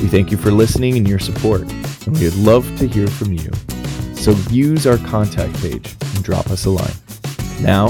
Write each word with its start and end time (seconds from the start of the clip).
We 0.00 0.08
thank 0.08 0.30
you 0.30 0.36
for 0.36 0.50
listening 0.50 0.98
and 0.98 1.08
your 1.08 1.18
support, 1.18 1.62
and 1.62 2.18
we 2.18 2.24
would 2.24 2.36
love 2.36 2.78
to 2.78 2.86
hear 2.86 3.06
from 3.06 3.32
you. 3.32 3.50
So 4.14 4.32
use 4.50 4.86
our 4.86 4.98
contact 4.98 5.54
page 5.62 5.96
and 6.14 6.22
drop 6.22 6.50
us 6.50 6.66
a 6.66 6.70
line. 6.70 6.92
Now, 7.60 7.88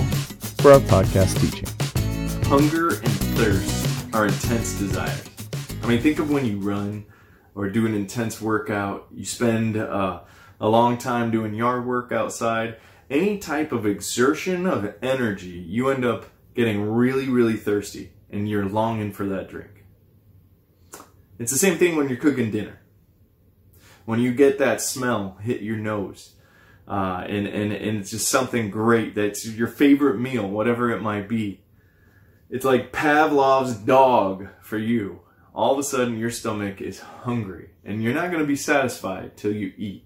for 0.59 0.73
our 0.73 0.81
podcast 0.81 1.41
teaching. 1.41 1.69
Hunger 2.49 2.91
and 2.91 3.13
thirst 3.37 4.15
are 4.15 4.27
intense 4.27 4.79
desires. 4.79 5.25
I 5.83 5.89
mean, 5.89 6.01
think 6.01 6.21
of 6.21 6.31
when 6.31 6.45
you 6.47 6.59
run 6.59 7.07
or 7.57 7.69
do 7.71 7.87
an 7.87 7.95
intense 7.95 8.41
workout, 8.41 9.09
you 9.13 9.25
spend 9.25 9.77
uh, 9.77 10.21
a 10.61 10.69
long 10.69 10.99
time 10.99 11.33
doing 11.33 11.55
yard 11.55 11.87
work 11.87 12.13
outside. 12.13 12.77
Any 13.11 13.39
type 13.39 13.73
of 13.73 13.85
exertion 13.85 14.67
of 14.67 14.95
energy, 15.03 15.49
you 15.49 15.89
end 15.89 16.05
up 16.05 16.27
getting 16.55 16.83
really, 16.83 17.29
really 17.29 17.57
thirsty 17.57 18.13
and 18.31 18.49
you're 18.49 18.65
longing 18.65 19.13
for 19.13 19.27
that 19.27 19.49
drink. 19.49 19.76
It's 21.39 21.53
the 21.53 21.59
same 21.59 21.79
thing 21.79 21.97
when 21.97 22.09
you're 22.09 22.19
cooking 22.19 22.51
dinner. 22.51 22.81
When 24.05 24.21
you 24.21 24.33
get 24.33 24.59
that 24.59 24.81
smell 24.81 25.39
hit 25.43 25.63
your 25.63 25.77
nose, 25.77 26.35
uh, 26.89 27.25
and, 27.27 27.47
and, 27.47 27.73
and 27.73 27.99
it's 27.99 28.11
just 28.11 28.29
something 28.29 28.71
great 28.71 29.15
that's 29.15 29.47
your 29.47 29.67
favorite 29.67 30.19
meal, 30.19 30.49
whatever 30.49 30.91
it 30.91 31.03
might 31.03 31.29
be. 31.29 31.61
It's 32.49 32.65
like 32.65 32.93
Pavlov's 32.93 33.75
dog 33.75 34.49
for 34.61 34.79
you. 34.79 35.21
All 35.53 35.73
of 35.73 35.79
a 35.79 35.83
sudden, 35.83 36.19
your 36.19 36.31
stomach 36.31 36.81
is 36.81 37.01
hungry, 37.01 37.71
and 37.85 38.03
you're 38.03 38.15
not 38.15 38.31
going 38.31 38.43
to 38.43 38.47
be 38.47 38.57
satisfied 38.57 39.37
till 39.37 39.53
you 39.53 39.73
eat. 39.77 40.05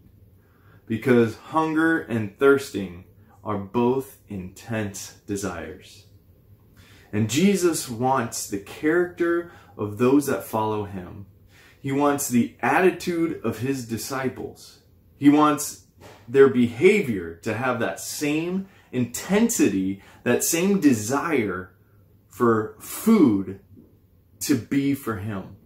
Because 0.87 1.37
hunger 1.37 2.01
and 2.01 2.39
thirsting 2.39 3.05
are 3.45 3.59
both 3.59 4.19
intense 4.29 5.19
desires. 5.27 6.07
And 7.13 7.29
Jesus 7.29 7.89
wants 7.89 8.49
the 8.49 8.59
character 8.59 9.53
of 9.81 9.99
those 9.99 10.27
that 10.27 10.45
follow 10.45 10.85
him. 10.85 11.27
He 11.81 11.91
wants 11.91 12.29
the 12.29 12.55
attitude 12.61 13.41
of 13.43 13.59
his 13.59 13.89
disciples. 13.89 14.81
He 15.17 15.31
wants 15.31 15.87
their 16.29 16.49
behavior 16.49 17.37
to 17.37 17.55
have 17.55 17.81
that 17.81 17.99
same 17.99 18.69
intensity, 18.93 20.03
that 20.23 20.45
same 20.45 20.81
desire 20.81 21.73
for 22.29 22.77
food 22.79 23.61
to 24.41 24.55
be 24.55 24.95
for 24.95 25.17
him. 25.17 25.57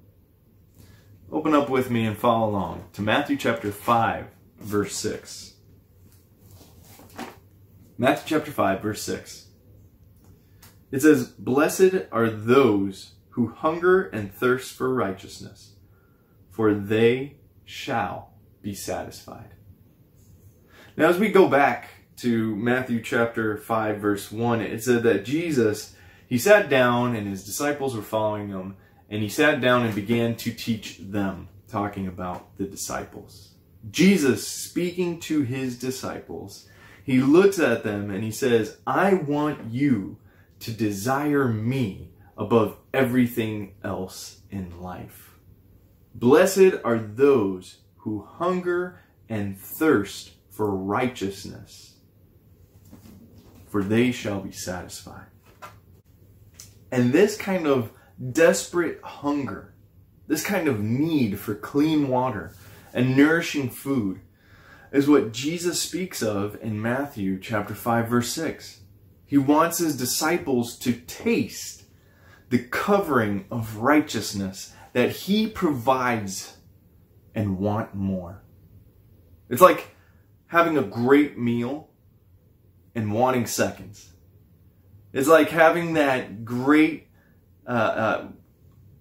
Open 1.32 1.52
up 1.52 1.68
with 1.68 1.90
me 1.90 2.06
and 2.06 2.16
follow 2.16 2.48
along 2.48 2.84
to 2.92 3.02
Matthew 3.02 3.36
chapter 3.36 3.72
5, 3.72 4.26
verse 4.60 4.94
6. 4.94 5.54
Matthew 7.98 8.38
chapter 8.38 8.52
5, 8.52 8.80
verse 8.80 9.02
6. 9.02 9.48
It 10.92 11.02
says, 11.02 11.26
Blessed 11.26 12.06
are 12.12 12.30
those 12.30 13.13
who 13.34 13.48
hunger 13.48 14.04
and 14.04 14.32
thirst 14.32 14.74
for 14.74 14.94
righteousness, 14.94 15.72
for 16.50 16.72
they 16.72 17.34
shall 17.64 18.30
be 18.62 18.72
satisfied. 18.72 19.54
Now, 20.96 21.08
as 21.08 21.18
we 21.18 21.30
go 21.30 21.48
back 21.48 21.88
to 22.18 22.54
Matthew 22.54 23.02
chapter 23.02 23.56
5, 23.56 23.98
verse 23.98 24.30
1, 24.30 24.60
it 24.60 24.84
said 24.84 25.02
that 25.02 25.24
Jesus, 25.24 25.96
he 26.28 26.38
sat 26.38 26.68
down 26.68 27.16
and 27.16 27.26
his 27.26 27.44
disciples 27.44 27.96
were 27.96 28.02
following 28.02 28.50
him, 28.50 28.76
and 29.10 29.20
he 29.20 29.28
sat 29.28 29.60
down 29.60 29.84
and 29.84 29.96
began 29.96 30.36
to 30.36 30.52
teach 30.52 30.98
them, 30.98 31.48
talking 31.66 32.06
about 32.06 32.56
the 32.56 32.66
disciples. 32.66 33.54
Jesus 33.90 34.46
speaking 34.46 35.18
to 35.20 35.42
his 35.42 35.76
disciples, 35.76 36.68
he 37.02 37.20
looks 37.20 37.58
at 37.58 37.82
them 37.82 38.10
and 38.10 38.22
he 38.22 38.30
says, 38.30 38.76
I 38.86 39.14
want 39.14 39.72
you 39.72 40.18
to 40.60 40.70
desire 40.70 41.48
me 41.48 42.10
above 42.36 42.76
everything 42.92 43.74
else 43.82 44.40
in 44.50 44.80
life. 44.80 45.38
Blessed 46.14 46.74
are 46.84 46.98
those 46.98 47.78
who 47.98 48.22
hunger 48.22 49.00
and 49.28 49.58
thirst 49.58 50.32
for 50.50 50.70
righteousness, 50.70 51.94
for 53.68 53.82
they 53.82 54.12
shall 54.12 54.40
be 54.40 54.52
satisfied. 54.52 55.26
And 56.92 57.12
this 57.12 57.36
kind 57.36 57.66
of 57.66 57.90
desperate 58.32 59.00
hunger, 59.02 59.74
this 60.28 60.44
kind 60.44 60.68
of 60.68 60.80
need 60.80 61.38
for 61.40 61.54
clean 61.54 62.08
water 62.08 62.52
and 62.92 63.16
nourishing 63.16 63.70
food, 63.70 64.20
is 64.92 65.08
what 65.08 65.32
Jesus 65.32 65.82
speaks 65.82 66.22
of 66.22 66.56
in 66.62 66.80
Matthew 66.80 67.40
chapter 67.40 67.74
5 67.74 68.08
verse 68.08 68.30
6. 68.30 68.80
He 69.26 69.38
wants 69.38 69.78
his 69.78 69.96
disciples 69.96 70.78
to 70.78 70.92
taste 70.92 71.83
the 72.50 72.58
covering 72.58 73.46
of 73.50 73.76
righteousness 73.76 74.74
that 74.92 75.10
he 75.10 75.46
provides 75.46 76.56
and 77.34 77.58
want 77.58 77.94
more. 77.94 78.42
It's 79.48 79.60
like 79.60 79.94
having 80.46 80.78
a 80.78 80.82
great 80.82 81.36
meal 81.38 81.88
and 82.94 83.12
wanting 83.12 83.46
seconds. 83.46 84.12
It's 85.12 85.28
like 85.28 85.50
having 85.50 85.94
that 85.94 86.44
great 86.44 87.08
uh, 87.66 87.70
uh, 87.70 88.28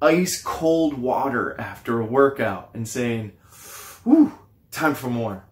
ice 0.01 0.41
cold 0.41 0.97
water 0.97 1.59
after 1.59 1.99
a 1.99 2.05
workout 2.05 2.71
and 2.73 2.87
saying, 2.87 3.33
Whew, 4.03 4.33
time 4.71 4.95
for 4.95 5.09
more. 5.09 5.45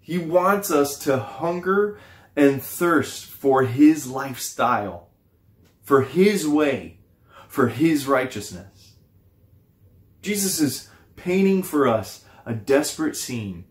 He 0.00 0.18
wants 0.18 0.70
us 0.70 0.98
to 1.00 1.18
hunger 1.18 1.98
and 2.34 2.62
thirst 2.62 3.26
for 3.26 3.64
His 3.64 4.06
lifestyle, 4.06 5.08
for 5.82 6.02
His 6.02 6.46
way, 6.46 6.97
for 7.48 7.68
His 7.68 8.06
righteousness. 8.06 8.94
Jesus 10.22 10.60
is 10.60 10.88
painting 11.16 11.62
for 11.62 11.88
us 11.88 12.24
a 12.46 12.54
desperate 12.54 13.16
scene 13.16 13.64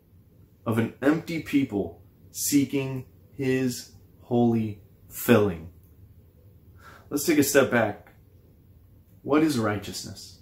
of 0.66 0.78
an 0.78 0.94
empty 1.02 1.42
people 1.42 2.02
seeking 2.32 3.06
His 3.36 3.92
holy 4.24 4.82
filling. 5.08 5.70
Let's 7.10 7.26
take 7.26 7.38
a 7.38 7.44
step 7.44 7.72
back. 7.72 8.12
What 9.22 9.44
is 9.44 9.58
righteousness? 9.58 10.40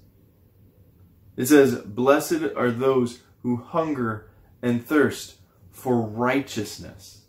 It 1.37 1.45
says, 1.45 1.75
Blessed 1.75 2.43
are 2.55 2.71
those 2.71 3.21
who 3.43 3.57
hunger 3.57 4.31
and 4.61 4.83
thirst 4.83 5.35
for 5.71 6.01
righteousness. 6.01 7.25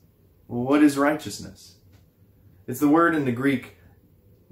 Well, 0.49 0.63
what 0.63 0.83
is 0.83 0.97
righteousness? 0.97 1.77
It's 2.67 2.81
the 2.81 2.89
word 2.89 3.15
in 3.15 3.25
the 3.25 3.33
Greek 3.33 3.76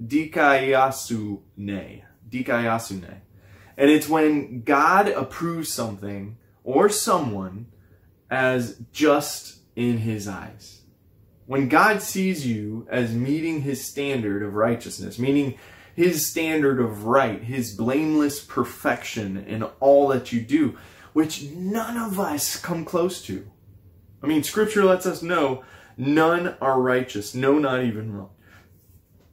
dikaiosune. 0.03 2.03
Dikaiosune. 2.29 3.21
And 3.77 3.89
it's 3.89 4.07
when 4.07 4.61
God 4.61 5.09
approves 5.09 5.71
something 5.71 6.37
or 6.63 6.89
someone 6.89 7.67
as 8.29 8.79
just 8.91 9.59
in 9.75 9.99
his 9.99 10.27
eyes. 10.27 10.81
When 11.45 11.69
God 11.69 12.01
sees 12.01 12.47
you 12.47 12.87
as 12.89 13.13
meeting 13.13 13.61
his 13.61 13.85
standard 13.85 14.41
of 14.41 14.55
righteousness, 14.55 15.19
meaning 15.19 15.57
his 15.93 16.25
standard 16.25 16.79
of 16.79 17.05
right, 17.05 17.43
his 17.43 17.75
blameless 17.75 18.39
perfection 18.39 19.37
in 19.37 19.63
all 19.79 20.07
that 20.07 20.31
you 20.31 20.41
do, 20.41 20.77
which 21.13 21.43
none 21.43 21.97
of 21.97 22.19
us 22.19 22.59
come 22.59 22.83
close 22.83 23.21
to. 23.23 23.49
I 24.23 24.27
mean, 24.27 24.43
scripture 24.43 24.83
lets 24.83 25.05
us 25.05 25.21
know 25.21 25.63
none 25.97 26.55
are 26.59 26.81
righteous, 26.81 27.35
no, 27.35 27.59
not 27.59 27.83
even. 27.83 28.25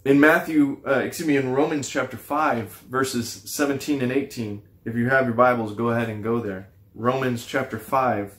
In 0.04 0.18
Matthew, 0.18 0.80
uh, 0.84 0.98
excuse 0.98 1.28
me, 1.28 1.36
in 1.36 1.52
Romans 1.52 1.88
chapter 1.88 2.16
5, 2.16 2.86
verses 2.90 3.30
17 3.46 4.02
and 4.02 4.10
18, 4.10 4.62
if 4.84 4.96
you 4.96 5.08
have 5.08 5.26
your 5.26 5.34
Bibles, 5.34 5.76
go 5.76 5.90
ahead 5.90 6.08
and 6.08 6.24
go 6.24 6.40
there. 6.40 6.70
Romans 6.92 7.46
chapter 7.46 7.78
5, 7.78 8.34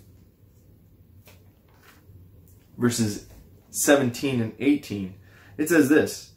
verses 2.78 3.28
17 3.70 4.42
and 4.42 4.54
18. 4.60 5.16
It 5.58 5.70
says 5.70 5.88
this 5.88 6.34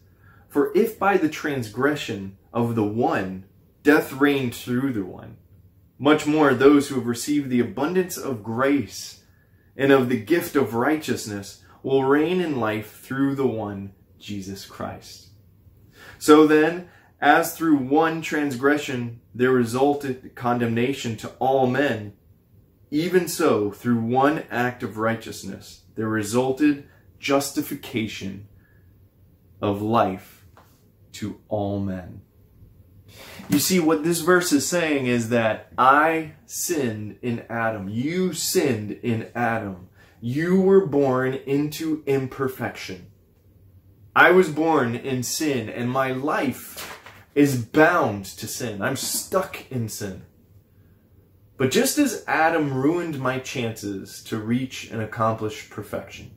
For 0.49 0.71
if 0.77 0.97
by 0.97 1.17
the 1.17 1.29
transgression 1.29 2.39
of 2.53 2.77
the 2.77 2.85
one 2.85 3.47
death 3.83 4.13
reigned 4.13 4.55
through 4.55 4.93
the 4.93 5.05
one, 5.05 5.39
much 5.99 6.25
more 6.25 6.55
those 6.55 6.87
who 6.87 6.95
have 6.95 7.07
received 7.07 7.51
the 7.51 7.59
abundance 7.59 8.17
of 8.17 8.45
grace 8.45 9.25
and 9.77 9.91
of 9.91 10.09
the 10.09 10.21
gift 10.21 10.55
of 10.55 10.75
righteousness 10.75 11.65
will 11.83 12.05
reign 12.05 12.41
in 12.41 12.61
life 12.61 13.01
through 13.01 13.35
the 13.35 13.47
one, 13.47 13.93
Jesus 14.19 14.65
Christ. 14.65 15.29
So 16.19 16.47
then, 16.47 16.89
As 17.21 17.57
through 17.57 17.77
one 17.79 18.21
transgression 18.21 19.21
there 19.35 19.51
resulted 19.51 20.35
condemnation 20.35 21.17
to 21.19 21.29
all 21.39 21.67
men, 21.67 22.13
even 22.91 23.27
so 23.27 23.71
through 23.71 24.01
one 24.01 24.45
act 24.51 24.83
of 24.83 24.99
righteousness 24.99 25.83
there 25.95 26.09
resulted 26.09 26.87
justification 27.19 28.49
of 29.63 29.81
life 29.81 30.45
to 31.13 31.41
all 31.49 31.81
men. 31.81 32.21
You 33.49 33.59
see, 33.59 33.81
what 33.81 34.05
this 34.05 34.21
verse 34.21 34.53
is 34.53 34.69
saying 34.69 35.07
is 35.07 35.31
that 35.31 35.73
I 35.79 36.33
sinned 36.45 37.19
in 37.23 37.45
Adam. 37.49 37.89
You 37.89 38.35
sinned 38.35 38.91
in 39.03 39.31
Adam. 39.35 39.89
You 40.21 40.61
were 40.61 40.85
born 40.85 41.33
into 41.33 42.03
imperfection. 42.07 43.07
I 44.17 44.31
was 44.31 44.49
born 44.49 44.95
in 44.97 45.23
sin, 45.23 45.69
and 45.69 45.91
my 45.91 46.11
life 46.11 46.99
is 47.35 47.63
bound 47.63 48.25
to 48.25 48.49
sin. 48.49 48.81
I'm 48.81 48.97
stuck 48.97 49.71
in 49.71 49.91
sin. 49.91 50.25
But 51.59 51.71
just 51.71 51.99
as 51.99 52.25
Adam 52.27 52.73
ruined 52.73 53.21
my 53.21 53.41
chances 53.41 54.25
to 54.25 54.39
reach 54.39 54.91
and 54.91 55.03
accomplish 55.03 55.69
perfection, 55.69 56.31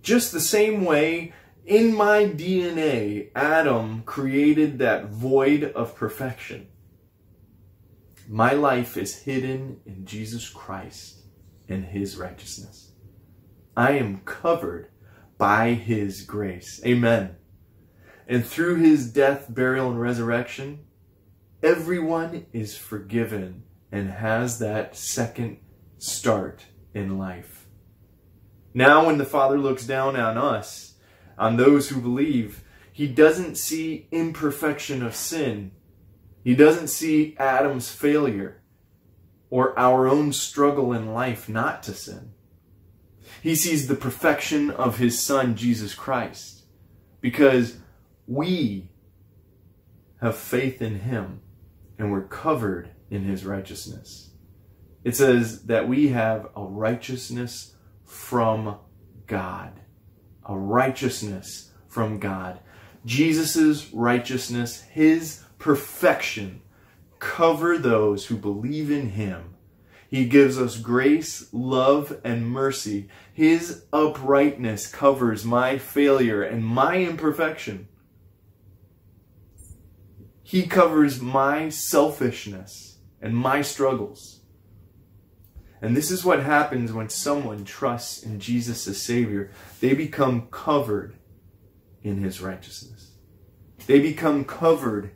just 0.00 0.32
the 0.32 0.40
same 0.40 0.86
way 0.86 1.34
in 1.66 1.94
my 1.94 2.24
DNA, 2.24 3.28
Adam 3.34 4.02
created 4.06 4.78
that 4.78 5.10
void 5.10 5.64
of 5.64 5.94
perfection. 5.94 6.66
My 8.26 8.52
life 8.52 8.96
is 8.96 9.24
hidden 9.24 9.80
in 9.84 10.06
Jesus 10.06 10.48
Christ 10.48 11.26
and 11.68 11.84
his 11.84 12.16
righteousness. 12.16 12.92
I 13.76 13.98
am 13.98 14.22
covered 14.24 14.88
by 15.38 15.74
his 15.74 16.22
grace. 16.22 16.80
Amen. 16.84 17.36
And 18.26 18.44
through 18.44 18.76
his 18.76 19.10
death, 19.10 19.46
burial, 19.48 19.90
and 19.90 20.00
resurrection, 20.00 20.80
everyone 21.62 22.46
is 22.52 22.76
forgiven 22.76 23.62
and 23.92 24.10
has 24.10 24.58
that 24.58 24.96
second 24.96 25.58
start 25.98 26.64
in 26.92 27.18
life. 27.18 27.66
Now, 28.74 29.06
when 29.06 29.18
the 29.18 29.24
Father 29.24 29.58
looks 29.58 29.86
down 29.86 30.16
on 30.16 30.36
us, 30.36 30.96
on 31.38 31.56
those 31.56 31.88
who 31.88 32.00
believe. 32.00 32.62
He 32.92 33.06
doesn't 33.06 33.56
see 33.56 34.08
imperfection 34.10 35.02
of 35.02 35.14
sin. 35.14 35.72
He 36.42 36.54
doesn't 36.54 36.88
see 36.88 37.36
Adam's 37.38 37.90
failure 37.90 38.62
or 39.50 39.78
our 39.78 40.08
own 40.08 40.32
struggle 40.32 40.92
in 40.92 41.12
life 41.12 41.48
not 41.48 41.82
to 41.84 41.92
sin. 41.92 42.32
He 43.46 43.54
sees 43.54 43.86
the 43.86 43.94
perfection 43.94 44.72
of 44.72 44.98
his 44.98 45.24
son, 45.24 45.54
Jesus 45.54 45.94
Christ, 45.94 46.64
because 47.20 47.78
we 48.26 48.90
have 50.20 50.36
faith 50.36 50.82
in 50.82 50.98
him 50.98 51.42
and 51.96 52.10
we're 52.10 52.26
covered 52.26 52.90
in 53.08 53.22
his 53.22 53.44
righteousness. 53.44 54.32
It 55.04 55.14
says 55.14 55.66
that 55.66 55.88
we 55.88 56.08
have 56.08 56.48
a 56.56 56.64
righteousness 56.64 57.76
from 58.04 58.78
God 59.28 59.80
a 60.48 60.56
righteousness 60.56 61.72
from 61.88 62.18
God. 62.18 62.60
Jesus' 63.04 63.92
righteousness, 63.92 64.82
his 64.82 65.44
perfection, 65.58 66.62
cover 67.18 67.78
those 67.78 68.26
who 68.26 68.36
believe 68.36 68.90
in 68.90 69.10
him. 69.10 69.55
He 70.08 70.26
gives 70.26 70.58
us 70.58 70.78
grace, 70.78 71.48
love, 71.52 72.20
and 72.24 72.48
mercy. 72.48 73.08
His 73.32 73.84
uprightness 73.92 74.86
covers 74.86 75.44
my 75.44 75.78
failure 75.78 76.42
and 76.42 76.64
my 76.64 76.98
imperfection. 76.98 77.88
He 80.42 80.66
covers 80.66 81.20
my 81.20 81.68
selfishness 81.70 82.98
and 83.20 83.36
my 83.36 83.62
struggles. 83.62 84.42
And 85.82 85.96
this 85.96 86.10
is 86.10 86.24
what 86.24 86.42
happens 86.42 86.92
when 86.92 87.08
someone 87.08 87.64
trusts 87.64 88.22
in 88.22 88.38
Jesus 88.38 88.86
as 88.86 89.02
Savior. 89.02 89.50
They 89.80 89.94
become 89.94 90.48
covered 90.50 91.16
in 92.02 92.22
His 92.22 92.40
righteousness, 92.40 93.16
they 93.86 93.98
become 93.98 94.44
covered 94.44 95.10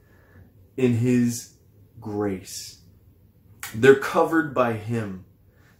in 0.76 0.94
His 0.94 1.54
grace. 2.00 2.79
They're 3.74 3.94
covered 3.94 4.54
by 4.54 4.74
Him. 4.74 5.24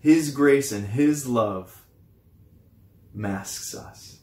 His 0.00 0.31
grace 0.31 0.72
and 0.72 0.88
His 0.88 1.26
love 1.26 1.84
masks 3.12 3.75
us. 3.75 4.20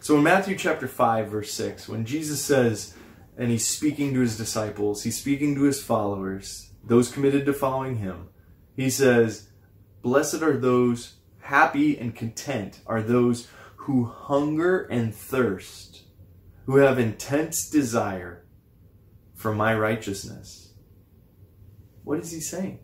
So 0.00 0.16
in 0.16 0.22
Matthew 0.22 0.56
chapter 0.56 0.88
5, 0.88 1.28
verse 1.28 1.52
6, 1.52 1.88
when 1.88 2.06
Jesus 2.06 2.42
says, 2.42 2.94
and 3.36 3.50
he's 3.50 3.66
speaking 3.66 4.14
to 4.14 4.20
his 4.20 4.36
disciples, 4.36 5.02
he's 5.02 5.18
speaking 5.18 5.54
to 5.56 5.62
his 5.62 5.82
followers, 5.82 6.72
those 6.82 7.10
committed 7.10 7.44
to 7.46 7.52
following 7.52 7.98
him 7.98 8.28
he 8.78 8.90
says, 8.90 9.48
Blessed 10.02 10.40
are 10.40 10.56
those 10.56 11.16
happy 11.40 11.98
and 11.98 12.14
content 12.14 12.80
are 12.86 13.02
those 13.02 13.48
who 13.74 14.04
hunger 14.04 14.82
and 14.84 15.12
thirst, 15.12 16.04
who 16.66 16.76
have 16.76 16.96
intense 16.96 17.68
desire 17.68 18.46
for 19.34 19.52
my 19.52 19.74
righteousness. 19.74 20.67
What 22.08 22.20
is 22.20 22.30
he 22.30 22.40
saying? 22.40 22.78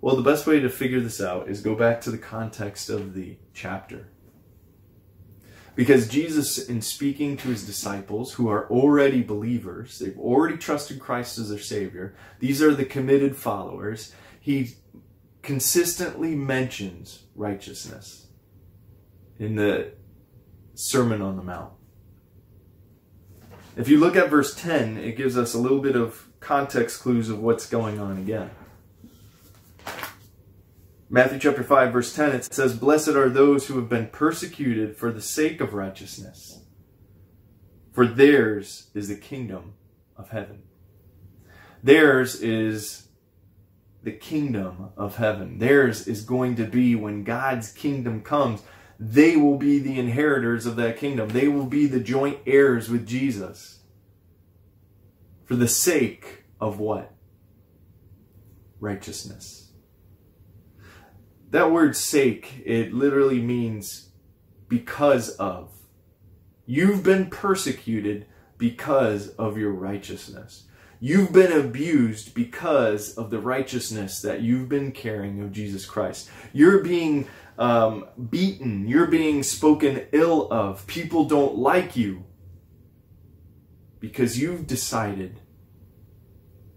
Well, 0.00 0.16
the 0.16 0.22
best 0.22 0.48
way 0.48 0.58
to 0.58 0.68
figure 0.68 0.98
this 0.98 1.20
out 1.20 1.48
is 1.48 1.60
go 1.60 1.76
back 1.76 2.00
to 2.00 2.10
the 2.10 2.18
context 2.18 2.90
of 2.90 3.14
the 3.14 3.36
chapter. 3.54 4.08
Because 5.76 6.08
Jesus, 6.08 6.58
in 6.58 6.82
speaking 6.82 7.36
to 7.36 7.50
his 7.50 7.64
disciples 7.64 8.32
who 8.32 8.48
are 8.48 8.68
already 8.68 9.22
believers, 9.22 10.00
they've 10.00 10.18
already 10.18 10.56
trusted 10.56 10.98
Christ 10.98 11.38
as 11.38 11.50
their 11.50 11.60
Savior, 11.60 12.16
these 12.40 12.60
are 12.60 12.74
the 12.74 12.84
committed 12.84 13.36
followers, 13.36 14.12
he 14.40 14.72
consistently 15.42 16.34
mentions 16.34 17.26
righteousness 17.36 18.26
in 19.38 19.54
the 19.54 19.92
Sermon 20.74 21.22
on 21.22 21.36
the 21.36 21.44
Mount. 21.44 21.74
If 23.76 23.88
you 23.88 24.00
look 24.00 24.16
at 24.16 24.28
verse 24.30 24.52
10, 24.56 24.96
it 24.96 25.16
gives 25.16 25.38
us 25.38 25.54
a 25.54 25.58
little 25.58 25.78
bit 25.78 25.94
of 25.94 26.26
context 26.40 27.00
clues 27.02 27.28
of 27.28 27.40
what's 27.40 27.68
going 27.68 28.00
on 28.00 28.18
again. 28.18 28.50
Matthew 31.08 31.38
chapter 31.38 31.62
5 31.62 31.92
verse 31.92 32.14
10 32.14 32.32
it 32.32 32.52
says 32.52 32.76
blessed 32.76 33.10
are 33.10 33.28
those 33.28 33.66
who 33.66 33.76
have 33.76 33.88
been 33.88 34.06
persecuted 34.08 34.96
for 34.96 35.10
the 35.10 35.20
sake 35.20 35.60
of 35.60 35.74
righteousness 35.74 36.60
for 37.92 38.06
theirs 38.06 38.88
is 38.94 39.08
the 39.08 39.16
kingdom 39.16 39.74
of 40.16 40.30
heaven. 40.30 40.62
Theirs 41.82 42.40
is 42.40 43.08
the 44.02 44.12
kingdom 44.12 44.90
of 44.96 45.16
heaven. 45.16 45.58
Theirs 45.58 46.06
is 46.06 46.22
going 46.22 46.56
to 46.56 46.64
be 46.64 46.94
when 46.94 47.24
God's 47.24 47.72
kingdom 47.72 48.22
comes. 48.22 48.62
They 48.98 49.36
will 49.36 49.56
be 49.56 49.78
the 49.78 49.98
inheritors 49.98 50.66
of 50.66 50.76
that 50.76 50.98
kingdom. 50.98 51.30
They 51.30 51.48
will 51.48 51.66
be 51.66 51.86
the 51.86 52.00
joint 52.00 52.38
heirs 52.46 52.88
with 52.88 53.06
Jesus. 53.06 53.80
For 55.44 55.56
the 55.56 55.68
sake 55.68 56.39
of 56.60 56.78
what? 56.78 57.12
Righteousness 58.80 59.70
that 61.50 61.72
word 61.72 61.96
sake, 61.96 62.62
it 62.64 62.94
literally 62.94 63.40
means 63.40 64.10
because 64.68 65.30
of. 65.30 65.70
You've 66.64 67.02
been 67.02 67.28
persecuted 67.28 68.26
because 68.56 69.30
of 69.30 69.58
your 69.58 69.72
righteousness. 69.72 70.64
You've 71.00 71.32
been 71.32 71.52
abused 71.52 72.34
because 72.34 73.14
of 73.14 73.30
the 73.30 73.40
righteousness 73.40 74.20
that 74.22 74.42
you've 74.42 74.68
been 74.68 74.92
carrying 74.92 75.40
of 75.40 75.50
Jesus 75.50 75.86
Christ. 75.86 76.30
You're 76.52 76.84
being 76.84 77.26
um, 77.58 78.04
beaten. 78.28 78.86
You're 78.86 79.06
being 79.06 79.42
spoken 79.42 80.06
ill 80.12 80.52
of. 80.52 80.86
People 80.86 81.24
don't 81.24 81.56
like 81.56 81.96
you 81.96 82.24
because 83.98 84.38
you've 84.38 84.66
decided 84.66 85.39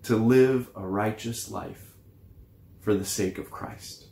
to 0.03 0.15
live 0.15 0.69
a 0.75 0.85
righteous 0.85 1.49
life 1.49 1.93
for 2.81 2.93
the 2.93 3.05
sake 3.05 3.37
of 3.37 3.51
Christ. 3.51 4.07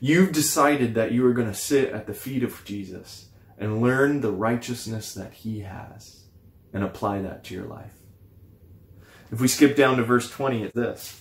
You've 0.00 0.32
decided 0.32 0.94
that 0.94 1.12
you 1.12 1.26
are 1.26 1.32
going 1.34 1.48
to 1.48 1.54
sit 1.54 1.90
at 1.90 2.06
the 2.06 2.14
feet 2.14 2.42
of 2.42 2.64
Jesus 2.64 3.28
and 3.58 3.80
learn 3.80 4.20
the 4.20 4.32
righteousness 4.32 5.14
that 5.14 5.32
he 5.32 5.60
has 5.60 6.24
and 6.72 6.82
apply 6.82 7.22
that 7.22 7.44
to 7.44 7.54
your 7.54 7.66
life. 7.66 7.94
If 9.30 9.40
we 9.40 9.48
skip 9.48 9.76
down 9.76 9.96
to 9.96 10.02
verse 10.02 10.30
20, 10.30 10.64
it's 10.64 10.74
this. 10.74 11.20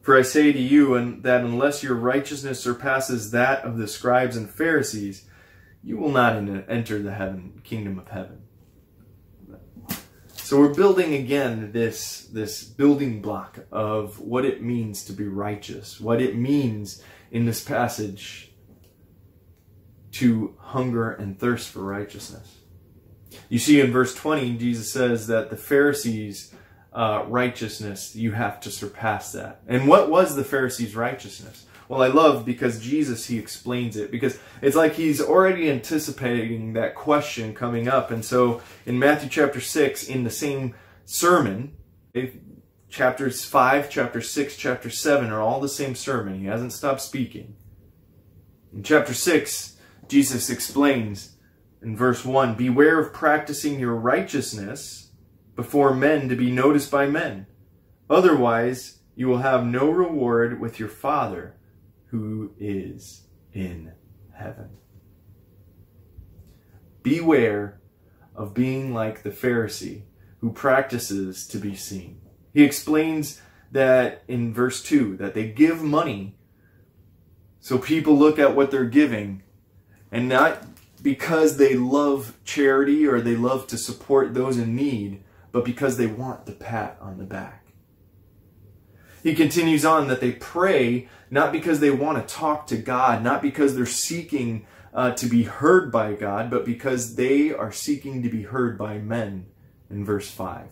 For 0.00 0.16
I 0.16 0.22
say 0.22 0.52
to 0.52 0.58
you 0.58 0.94
and 0.94 1.22
that 1.24 1.42
unless 1.42 1.82
your 1.82 1.94
righteousness 1.94 2.60
surpasses 2.60 3.30
that 3.32 3.64
of 3.64 3.76
the 3.76 3.86
scribes 3.86 4.36
and 4.36 4.48
Pharisees, 4.48 5.28
you 5.82 5.98
will 5.98 6.10
not 6.10 6.34
enter 6.36 7.02
the 7.02 7.12
heaven 7.12 7.60
kingdom 7.64 7.98
of 7.98 8.08
heaven. 8.08 8.47
So 10.48 10.58
we're 10.58 10.72
building 10.72 11.12
again 11.12 11.72
this 11.72 12.22
this 12.32 12.64
building 12.64 13.20
block 13.20 13.66
of 13.70 14.18
what 14.18 14.46
it 14.46 14.62
means 14.62 15.04
to 15.04 15.12
be 15.12 15.28
righteous, 15.28 16.00
what 16.00 16.22
it 16.22 16.38
means 16.38 17.02
in 17.30 17.44
this 17.44 17.62
passage 17.62 18.50
to 20.12 20.56
hunger 20.58 21.10
and 21.10 21.38
thirst 21.38 21.68
for 21.68 21.80
righteousness. 21.80 22.60
You 23.50 23.58
see 23.58 23.78
in 23.82 23.92
verse 23.92 24.14
20, 24.14 24.56
Jesus 24.56 24.90
says 24.90 25.26
that 25.26 25.50
the 25.50 25.56
Pharisees' 25.58 26.54
uh, 26.94 27.26
righteousness, 27.28 28.16
you 28.16 28.32
have 28.32 28.58
to 28.60 28.70
surpass 28.70 29.32
that. 29.32 29.60
And 29.68 29.86
what 29.86 30.08
was 30.08 30.34
the 30.34 30.44
Pharisees' 30.44 30.96
righteousness? 30.96 31.66
Well, 31.88 32.02
I 32.02 32.08
love 32.08 32.44
because 32.44 32.80
Jesus, 32.80 33.26
he 33.26 33.38
explains 33.38 33.96
it 33.96 34.10
because 34.10 34.38
it's 34.60 34.76
like 34.76 34.94
he's 34.94 35.22
already 35.22 35.70
anticipating 35.70 36.74
that 36.74 36.94
question 36.94 37.54
coming 37.54 37.88
up. 37.88 38.10
And 38.10 38.22
so 38.22 38.60
in 38.84 38.98
Matthew 38.98 39.30
chapter 39.30 39.60
6, 39.60 40.04
in 40.04 40.22
the 40.22 40.30
same 40.30 40.74
sermon, 41.06 41.76
chapters 42.90 43.44
5, 43.46 43.88
chapter 43.88 44.20
6, 44.20 44.56
chapter 44.56 44.90
7 44.90 45.30
are 45.30 45.40
all 45.40 45.60
the 45.60 45.68
same 45.68 45.94
sermon. 45.94 46.38
He 46.38 46.44
hasn't 46.44 46.74
stopped 46.74 47.00
speaking. 47.00 47.56
In 48.70 48.82
chapter 48.82 49.14
6, 49.14 49.78
Jesus 50.08 50.50
explains 50.50 51.36
in 51.80 51.96
verse 51.96 52.22
1 52.22 52.54
Beware 52.54 52.98
of 52.98 53.14
practicing 53.14 53.80
your 53.80 53.94
righteousness 53.94 55.12
before 55.56 55.94
men 55.94 56.28
to 56.28 56.36
be 56.36 56.50
noticed 56.50 56.90
by 56.90 57.06
men. 57.06 57.46
Otherwise, 58.10 59.00
you 59.16 59.26
will 59.26 59.38
have 59.38 59.64
no 59.64 59.90
reward 59.90 60.60
with 60.60 60.78
your 60.78 60.88
Father 60.88 61.57
who 62.10 62.52
is 62.58 63.26
in 63.52 63.92
heaven. 64.34 64.70
Beware 67.02 67.80
of 68.34 68.54
being 68.54 68.94
like 68.94 69.22
the 69.22 69.30
Pharisee 69.30 70.02
who 70.40 70.52
practices 70.52 71.46
to 71.48 71.58
be 71.58 71.74
seen. 71.74 72.20
He 72.54 72.62
explains 72.62 73.40
that 73.72 74.22
in 74.28 74.54
verse 74.54 74.82
2 74.82 75.16
that 75.16 75.34
they 75.34 75.48
give 75.48 75.82
money 75.82 76.36
so 77.60 77.78
people 77.78 78.16
look 78.16 78.38
at 78.38 78.54
what 78.54 78.70
they're 78.70 78.84
giving 78.84 79.42
and 80.10 80.28
not 80.28 80.62
because 81.02 81.56
they 81.56 81.74
love 81.74 82.38
charity 82.44 83.06
or 83.06 83.20
they 83.20 83.36
love 83.36 83.66
to 83.68 83.78
support 83.78 84.34
those 84.34 84.56
in 84.56 84.74
need, 84.74 85.22
but 85.52 85.64
because 85.64 85.96
they 85.96 86.06
want 86.06 86.46
the 86.46 86.52
pat 86.52 86.96
on 87.00 87.18
the 87.18 87.24
back. 87.24 87.66
He 89.22 89.34
continues 89.34 89.84
on 89.84 90.08
that 90.08 90.20
they 90.20 90.32
pray 90.32 91.08
not 91.30 91.52
because 91.52 91.80
they 91.80 91.90
want 91.90 92.26
to 92.26 92.34
talk 92.34 92.66
to 92.68 92.76
God, 92.76 93.22
not 93.22 93.42
because 93.42 93.74
they're 93.74 93.86
seeking 93.86 94.66
uh, 94.94 95.12
to 95.12 95.26
be 95.26 95.44
heard 95.44 95.92
by 95.92 96.14
God, 96.14 96.50
but 96.50 96.64
because 96.64 97.16
they 97.16 97.52
are 97.52 97.72
seeking 97.72 98.22
to 98.22 98.28
be 98.28 98.42
heard 98.42 98.78
by 98.78 98.98
men 98.98 99.46
in 99.90 100.04
verse 100.04 100.30
5. 100.30 100.68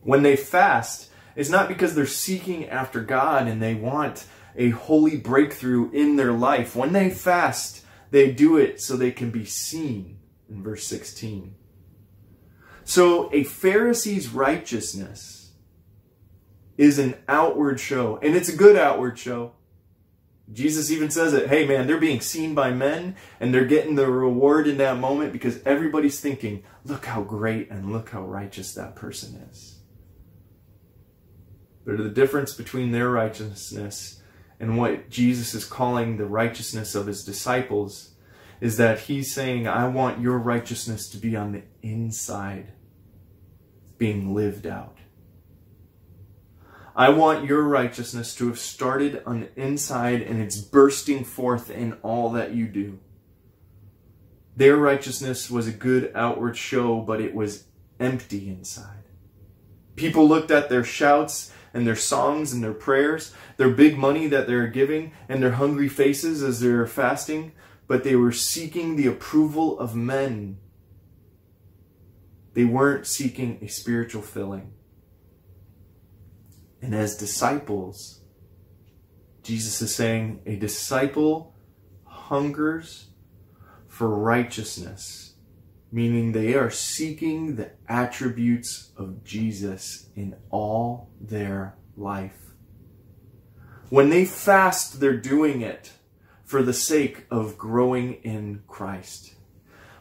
When 0.00 0.22
they 0.22 0.36
fast, 0.36 1.10
it's 1.36 1.50
not 1.50 1.68
because 1.68 1.94
they're 1.94 2.06
seeking 2.06 2.68
after 2.68 3.00
God 3.00 3.48
and 3.48 3.62
they 3.62 3.74
want 3.74 4.26
a 4.56 4.70
holy 4.70 5.16
breakthrough 5.16 5.90
in 5.92 6.16
their 6.16 6.32
life. 6.32 6.76
When 6.76 6.92
they 6.92 7.10
fast, 7.10 7.84
they 8.10 8.30
do 8.30 8.56
it 8.56 8.80
so 8.80 8.96
they 8.96 9.10
can 9.10 9.30
be 9.30 9.44
seen 9.44 10.18
in 10.48 10.62
verse 10.62 10.84
16. 10.86 11.54
So 12.84 13.32
a 13.32 13.44
Pharisee's 13.44 14.28
righteousness 14.28 15.41
is 16.82 16.98
an 16.98 17.14
outward 17.28 17.78
show, 17.78 18.18
and 18.22 18.34
it's 18.34 18.48
a 18.48 18.56
good 18.56 18.76
outward 18.76 19.16
show. 19.16 19.52
Jesus 20.52 20.90
even 20.90 21.10
says 21.10 21.32
it, 21.32 21.48
hey 21.48 21.64
man, 21.64 21.86
they're 21.86 21.96
being 21.96 22.20
seen 22.20 22.54
by 22.54 22.72
men 22.72 23.14
and 23.38 23.54
they're 23.54 23.64
getting 23.64 23.94
the 23.94 24.10
reward 24.10 24.66
in 24.66 24.78
that 24.78 24.98
moment 24.98 25.32
because 25.32 25.62
everybody's 25.64 26.20
thinking, 26.20 26.64
look 26.84 27.06
how 27.06 27.22
great 27.22 27.70
and 27.70 27.92
look 27.92 28.10
how 28.10 28.22
righteous 28.22 28.74
that 28.74 28.96
person 28.96 29.46
is. 29.50 29.78
But 31.86 31.98
the 31.98 32.10
difference 32.10 32.52
between 32.52 32.90
their 32.90 33.08
righteousness 33.08 34.20
and 34.58 34.76
what 34.76 35.08
Jesus 35.08 35.54
is 35.54 35.64
calling 35.64 36.16
the 36.16 36.26
righteousness 36.26 36.96
of 36.96 37.06
his 37.06 37.24
disciples 37.24 38.10
is 38.60 38.76
that 38.76 39.02
he's 39.02 39.32
saying, 39.32 39.68
I 39.68 39.86
want 39.86 40.20
your 40.20 40.38
righteousness 40.38 41.08
to 41.10 41.16
be 41.16 41.36
on 41.36 41.52
the 41.52 41.62
inside, 41.80 42.72
being 43.98 44.34
lived 44.34 44.66
out. 44.66 44.98
I 46.94 47.08
want 47.08 47.46
your 47.46 47.62
righteousness 47.62 48.34
to 48.36 48.48
have 48.48 48.58
started 48.58 49.22
on 49.24 49.40
the 49.40 49.60
inside 49.60 50.20
and 50.20 50.42
it's 50.42 50.58
bursting 50.58 51.24
forth 51.24 51.70
in 51.70 51.94
all 52.02 52.30
that 52.32 52.54
you 52.54 52.66
do. 52.66 52.98
Their 54.56 54.76
righteousness 54.76 55.50
was 55.50 55.66
a 55.66 55.72
good 55.72 56.12
outward 56.14 56.56
show, 56.56 57.00
but 57.00 57.20
it 57.20 57.34
was 57.34 57.64
empty 57.98 58.48
inside. 58.48 59.04
People 59.96 60.28
looked 60.28 60.50
at 60.50 60.68
their 60.68 60.84
shouts 60.84 61.52
and 61.72 61.86
their 61.86 61.96
songs 61.96 62.52
and 62.52 62.62
their 62.62 62.74
prayers, 62.74 63.32
their 63.56 63.70
big 63.70 63.96
money 63.96 64.26
that 64.26 64.46
they're 64.46 64.66
giving, 64.66 65.12
and 65.28 65.42
their 65.42 65.52
hungry 65.52 65.88
faces 65.88 66.42
as 66.42 66.60
they're 66.60 66.86
fasting, 66.86 67.52
but 67.86 68.04
they 68.04 68.16
were 68.16 68.32
seeking 68.32 68.96
the 68.96 69.06
approval 69.06 69.78
of 69.78 69.96
men. 69.96 70.58
They 72.52 72.64
weren't 72.64 73.06
seeking 73.06 73.58
a 73.62 73.68
spiritual 73.68 74.20
filling. 74.20 74.74
And 76.82 76.94
as 76.94 77.16
disciples, 77.16 78.20
Jesus 79.42 79.80
is 79.80 79.94
saying 79.94 80.42
a 80.44 80.56
disciple 80.56 81.54
hungers 82.04 83.08
for 83.88 84.08
righteousness 84.08 85.32
meaning 85.92 86.32
they 86.32 86.54
are 86.54 86.70
seeking 86.70 87.56
the 87.56 87.70
attributes 87.86 88.90
of 88.96 89.22
Jesus 89.22 90.08
in 90.16 90.34
all 90.50 91.10
their 91.20 91.76
life. 91.96 92.54
When 93.90 94.08
they 94.08 94.24
fast, 94.24 95.00
they're 95.00 95.18
doing 95.18 95.60
it 95.60 95.92
for 96.44 96.62
the 96.62 96.72
sake 96.72 97.26
of 97.30 97.58
growing 97.58 98.14
in 98.22 98.62
Christ. 98.66 99.34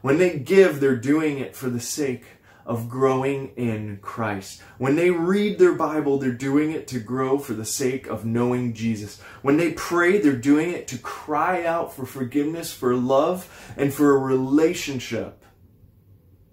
When 0.01 0.17
they 0.17 0.39
give, 0.39 0.79
they're 0.79 0.95
doing 0.95 1.39
it 1.39 1.57
for 1.57 1.69
the 1.69 1.81
sake 1.81 2.23
of 2.65 2.89
growing 2.89 3.49
in 3.55 3.99
Christ. 4.01 4.61
When 4.77 4.95
they 4.95 5.11
read 5.11 5.57
their 5.57 5.73
Bible, 5.73 6.17
they're 6.17 6.31
doing 6.31 6.71
it 6.71 6.87
to 6.89 6.99
grow 6.99 7.37
for 7.37 7.53
the 7.53 7.65
sake 7.65 8.07
of 8.07 8.25
knowing 8.25 8.73
Jesus. 8.73 9.21
When 9.41 9.57
they 9.57 9.73
pray, 9.73 10.19
they're 10.19 10.35
doing 10.35 10.71
it 10.71 10.87
to 10.89 10.97
cry 10.97 11.65
out 11.65 11.93
for 11.93 12.05
forgiveness, 12.05 12.73
for 12.73 12.95
love, 12.95 13.73
and 13.77 13.93
for 13.93 14.15
a 14.15 14.19
relationship 14.19 15.43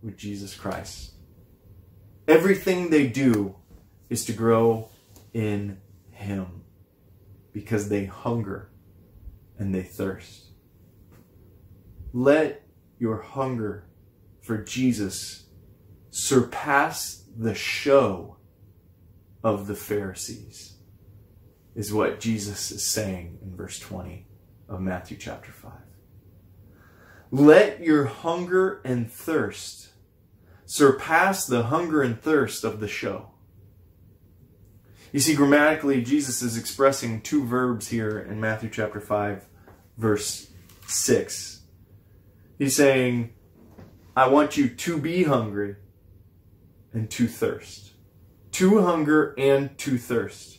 with 0.03 0.17
Jesus 0.17 0.55
Christ. 0.55 1.13
Everything 2.27 2.91
they 2.91 3.07
do 3.07 3.57
is 4.09 4.25
to 4.27 4.33
grow 4.33 4.89
in 5.33 5.81
Him 6.11 6.63
because 7.53 7.89
they 7.89 8.05
hunger 8.05 8.71
and 9.59 9.75
they 9.75 9.83
thirst. 9.83 10.47
Let 12.13 12.63
your 12.99 13.21
hunger 13.21 13.85
for 14.41 14.59
Jesus 14.59 15.45
surpass 16.19 17.23
the 17.37 17.55
show 17.55 18.37
of 19.45 19.69
the 19.69 19.75
Pharisees, 19.77 20.75
is 21.77 21.93
what 21.93 22.19
Jesus 22.19 22.73
is 22.73 22.85
saying 22.85 23.39
in 23.41 23.55
verse 23.55 23.79
20 23.79 24.27
of 24.69 24.81
Matthew 24.81 25.17
chapter 25.17 25.53
5. 25.53 25.71
Let 27.31 27.81
your 27.81 28.07
hunger 28.07 28.81
and 28.85 29.11
thirst 29.11 29.91
surpass 30.67 31.47
the 31.47 31.65
hunger 31.65 32.03
and 32.03 32.21
thirst 32.21 32.65
of 32.65 32.81
the 32.81 32.89
show. 32.89 33.31
You 35.13 35.21
see, 35.21 35.37
grammatically, 35.37 36.03
Jesus 36.03 36.43
is 36.43 36.59
expressing 36.59 37.21
two 37.21 37.45
verbs 37.45 37.89
here 37.89 38.19
in 38.19 38.41
Matthew 38.41 38.71
chapter 38.71 39.01
5, 39.01 39.47
verse 39.97 40.51
6. 40.89 41.63
He's 42.59 42.75
saying, 42.75 43.35
I 44.17 44.27
want 44.27 44.57
you 44.57 44.69
to 44.69 44.99
be 44.99 45.23
hungry 45.23 45.77
and 46.93 47.11
to 47.11 47.27
thirst. 47.27 47.93
To 48.53 48.83
hunger 48.83 49.35
and 49.39 49.77
to 49.79 49.99
thirst. 49.99 50.59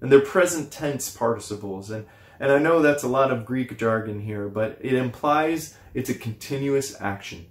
And 0.00 0.12
they're 0.12 0.20
present 0.20 0.70
tense 0.70 1.14
participles. 1.14 1.90
And 1.90 2.06
and 2.40 2.52
I 2.52 2.58
know 2.58 2.80
that's 2.80 3.02
a 3.02 3.08
lot 3.08 3.32
of 3.32 3.44
Greek 3.44 3.76
jargon 3.78 4.20
here, 4.20 4.48
but 4.48 4.78
it 4.80 4.92
implies 4.92 5.76
it's 5.92 6.10
a 6.10 6.14
continuous 6.14 7.00
action. 7.00 7.46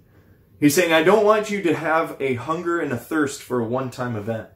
He's 0.58 0.74
saying, 0.74 0.92
I 0.92 1.02
don't 1.02 1.24
want 1.24 1.50
you 1.50 1.62
to 1.62 1.74
have 1.74 2.16
a 2.20 2.34
hunger 2.34 2.80
and 2.80 2.92
a 2.92 2.96
thirst 2.96 3.42
for 3.42 3.60
a 3.60 3.64
one 3.64 3.90
time 3.90 4.16
event. 4.16 4.48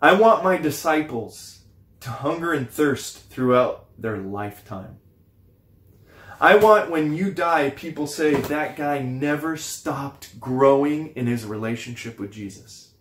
I 0.00 0.14
want 0.14 0.44
my 0.44 0.56
disciples 0.58 1.64
to 2.00 2.10
hunger 2.10 2.52
and 2.52 2.68
thirst 2.68 3.30
throughout 3.30 3.86
their 3.98 4.18
lifetime. 4.18 4.98
I 6.42 6.56
want 6.56 6.90
when 6.90 7.14
you 7.14 7.30
die, 7.30 7.70
people 7.70 8.08
say 8.08 8.34
that 8.34 8.76
guy 8.76 8.98
never 8.98 9.56
stopped 9.56 10.40
growing 10.40 11.10
in 11.14 11.28
his 11.28 11.46
relationship 11.46 12.18
with 12.18 12.32
Jesus. 12.32 12.94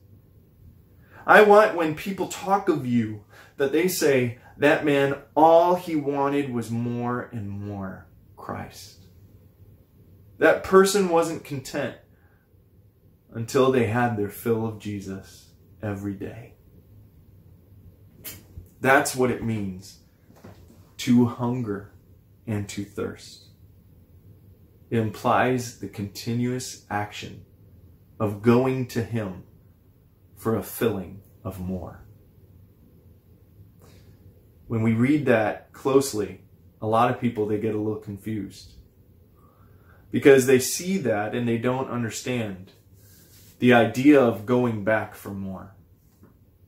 I 1.25 1.41
want 1.41 1.75
when 1.75 1.95
people 1.95 2.27
talk 2.27 2.69
of 2.69 2.86
you 2.86 3.24
that 3.57 3.71
they 3.71 3.88
say 3.88 4.38
that 4.57 4.86
man, 4.86 5.15
all 5.36 5.74
he 5.74 5.95
wanted 5.95 6.53
was 6.53 6.69
more 6.69 7.29
and 7.31 7.50
more 7.50 8.05
Christ. 8.38 9.07
That 10.38 10.63
person 10.63 11.10
wasn't 11.10 11.43
content 11.43 11.95
until 13.33 13.71
they 13.71 13.88
had 13.88 14.17
their 14.17 14.29
fill 14.29 14.67
of 14.67 14.77
Jesus 14.77 15.50
every 15.81 16.13
day. 16.13 16.53
That's 18.79 19.15
what 19.15 19.31
it 19.31 19.43
means 19.43 20.01
to 20.98 21.25
hunger 21.25 21.91
and 22.48 22.67
to 22.69 22.83
thirst. 22.83 23.48
It 24.89 24.98
implies 24.98 25.79
the 25.79 25.88
continuous 25.88 26.86
action 26.89 27.45
of 28.19 28.41
going 28.41 28.88
to 28.88 29.03
Him 29.03 29.43
for 30.36 30.55
a 30.55 30.63
filling 30.63 31.21
of 31.43 31.60
more. 31.60 32.03
When 34.67 34.81
we 34.81 34.93
read 34.93 35.25
that 35.25 35.71
closely, 35.74 36.41
a 36.81 36.88
lot 36.88 37.12
of 37.12 37.19
people 37.19 37.45
they 37.45 37.60
get 37.60 37.75
a 37.75 37.77
little 37.77 38.00
confused 38.01 38.74
because 40.12 40.45
they 40.45 40.60
see 40.60 40.98
that 40.98 41.33
and 41.33 41.48
they 41.48 41.57
don't 41.57 41.89
understand 41.89 42.71
the 43.60 43.74
idea 43.74 44.19
of 44.19 44.45
going 44.45 44.83
back 44.83 45.15
for 45.15 45.29
more. 45.29 45.75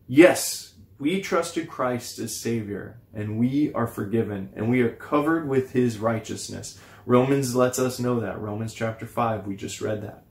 Yes, 0.07 0.72
we 1.03 1.19
trusted 1.19 1.67
Christ 1.67 2.17
as 2.19 2.33
Savior 2.33 2.97
and 3.13 3.37
we 3.37 3.73
are 3.73 3.87
forgiven 3.87 4.53
and 4.55 4.69
we 4.69 4.81
are 4.83 4.95
covered 4.95 5.49
with 5.49 5.73
His 5.73 5.99
righteousness. 5.99 6.79
Romans 7.05 7.53
lets 7.57 7.77
us 7.77 7.99
know 7.99 8.21
that. 8.21 8.39
Romans 8.39 8.73
chapter 8.73 9.05
5, 9.05 9.45
we 9.45 9.57
just 9.57 9.81
read 9.81 10.01
that. 10.01 10.23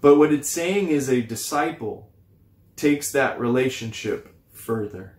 But 0.00 0.14
what 0.16 0.32
it's 0.32 0.48
saying 0.48 0.90
is 0.90 1.08
a 1.08 1.22
disciple 1.22 2.12
takes 2.76 3.10
that 3.10 3.40
relationship 3.40 4.32
further. 4.52 5.18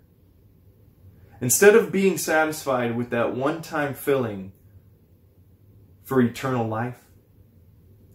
Instead 1.41 1.75
of 1.75 1.91
being 1.91 2.17
satisfied 2.17 2.95
with 2.95 3.09
that 3.09 3.35
one 3.35 3.61
time 3.61 3.93
filling 3.93 4.53
for 6.05 6.21
eternal 6.21 6.65
life, 6.65 7.03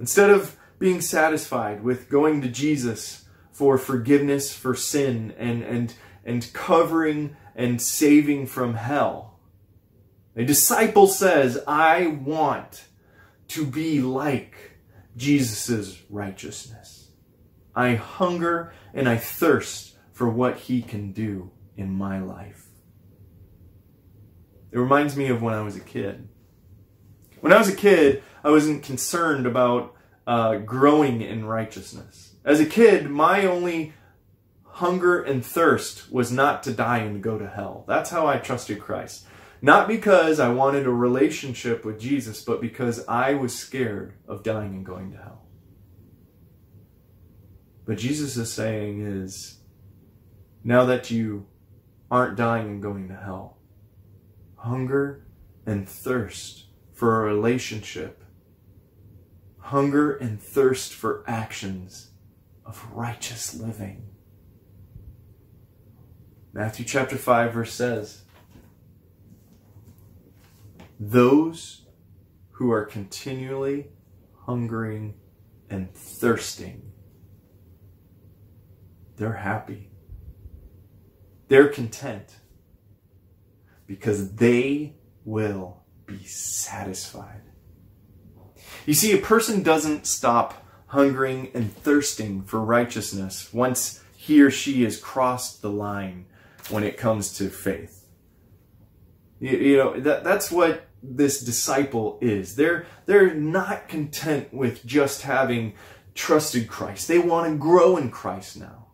instead 0.00 0.30
of 0.30 0.56
being 0.78 1.02
satisfied 1.02 1.84
with 1.84 2.08
going 2.08 2.40
to 2.40 2.48
Jesus 2.48 3.21
for 3.52 3.78
forgiveness 3.78 4.54
for 4.54 4.74
sin 4.74 5.34
and, 5.38 5.62
and, 5.62 5.94
and 6.24 6.52
covering 6.52 7.36
and 7.54 7.80
saving 7.80 8.46
from 8.46 8.74
hell, 8.74 9.38
a 10.34 10.44
disciple 10.44 11.06
says, 11.06 11.62
I 11.66 12.06
want 12.06 12.84
to 13.48 13.66
be 13.66 14.00
like 14.00 14.78
Jesus' 15.16 16.02
righteousness. 16.08 17.10
I 17.74 17.94
hunger 17.94 18.72
and 18.94 19.08
I 19.08 19.16
thirst 19.16 19.96
for 20.12 20.28
what 20.28 20.58
he 20.58 20.82
can 20.82 21.12
do 21.12 21.50
in 21.76 21.92
my 21.92 22.20
life. 22.20 22.66
It 24.70 24.78
reminds 24.78 25.16
me 25.16 25.28
of 25.28 25.42
when 25.42 25.52
I 25.52 25.60
was 25.60 25.76
a 25.76 25.80
kid. 25.80 26.28
When 27.40 27.52
I 27.52 27.58
was 27.58 27.68
a 27.68 27.76
kid, 27.76 28.22
I 28.42 28.50
wasn't 28.50 28.82
concerned 28.82 29.46
about 29.46 29.94
uh, 30.26 30.56
growing 30.56 31.20
in 31.20 31.44
righteousness. 31.44 32.34
As 32.44 32.60
a 32.60 32.66
kid, 32.66 33.10
my 33.10 33.46
only 33.46 33.92
hunger 34.64 35.22
and 35.22 35.44
thirst 35.44 36.10
was 36.10 36.32
not 36.32 36.62
to 36.62 36.72
die 36.72 36.98
and 36.98 37.22
go 37.22 37.38
to 37.38 37.48
hell. 37.48 37.84
That's 37.86 38.10
how 38.10 38.26
I 38.26 38.38
trusted 38.38 38.80
Christ. 38.80 39.26
Not 39.60 39.86
because 39.86 40.40
I 40.40 40.48
wanted 40.48 40.86
a 40.86 40.90
relationship 40.90 41.84
with 41.84 42.00
Jesus, 42.00 42.42
but 42.42 42.60
because 42.60 43.06
I 43.06 43.34
was 43.34 43.56
scared 43.56 44.14
of 44.26 44.42
dying 44.42 44.74
and 44.74 44.84
going 44.84 45.12
to 45.12 45.18
hell. 45.18 45.42
But 47.84 47.98
Jesus 47.98 48.36
is 48.36 48.52
saying 48.52 49.06
is, 49.06 49.58
now 50.64 50.84
that 50.86 51.10
you 51.10 51.46
aren't 52.10 52.36
dying 52.36 52.66
and 52.66 52.82
going 52.82 53.08
to 53.08 53.16
hell, 53.16 53.58
hunger 54.56 55.26
and 55.66 55.88
thirst 55.88 56.66
for 56.92 57.20
a 57.20 57.34
relationship, 57.34 58.21
hunger 59.72 60.14
and 60.14 60.38
thirst 60.38 60.92
for 60.92 61.24
actions 61.26 62.10
of 62.66 62.86
righteous 62.92 63.54
living. 63.54 64.04
Matthew 66.52 66.84
chapter 66.84 67.16
5 67.16 67.54
verse 67.54 67.72
says, 67.72 68.24
those 71.00 71.86
who 72.50 72.70
are 72.70 72.84
continually 72.84 73.86
hungering 74.44 75.14
and 75.70 75.90
thirsting, 75.94 76.92
they're 79.16 79.32
happy. 79.32 79.90
They're 81.48 81.68
content 81.68 82.36
because 83.86 84.34
they 84.34 84.96
will 85.24 85.82
be 86.04 86.22
satisfied. 86.24 87.51
You 88.86 88.94
see, 88.94 89.12
a 89.12 89.18
person 89.18 89.62
doesn't 89.62 90.06
stop 90.06 90.66
hungering 90.86 91.50
and 91.54 91.74
thirsting 91.74 92.42
for 92.42 92.60
righteousness 92.60 93.52
once 93.52 94.02
he 94.16 94.42
or 94.42 94.50
she 94.50 94.84
has 94.84 95.00
crossed 95.00 95.62
the 95.62 95.70
line 95.70 96.26
when 96.68 96.84
it 96.84 96.96
comes 96.96 97.36
to 97.38 97.48
faith. 97.48 98.06
You, 99.40 99.56
you 99.56 99.76
know, 99.76 100.00
that, 100.00 100.24
that's 100.24 100.50
what 100.50 100.86
this 101.02 101.40
disciple 101.40 102.18
is. 102.20 102.56
They're, 102.56 102.86
they're 103.06 103.34
not 103.34 103.88
content 103.88 104.52
with 104.52 104.84
just 104.86 105.22
having 105.22 105.74
trusted 106.14 106.68
Christ. 106.68 107.08
They 107.08 107.18
want 107.18 107.50
to 107.50 107.56
grow 107.56 107.96
in 107.96 108.10
Christ 108.10 108.56
now. 108.58 108.86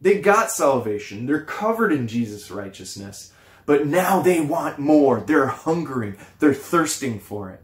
They 0.00 0.20
got 0.20 0.50
salvation. 0.50 1.26
They're 1.26 1.44
covered 1.44 1.92
in 1.92 2.06
Jesus' 2.06 2.50
righteousness. 2.50 3.32
But 3.66 3.86
now 3.86 4.20
they 4.20 4.40
want 4.40 4.78
more. 4.78 5.20
They're 5.20 5.46
hungering. 5.46 6.16
They're 6.38 6.54
thirsting 6.54 7.20
for 7.20 7.50
it. 7.50 7.62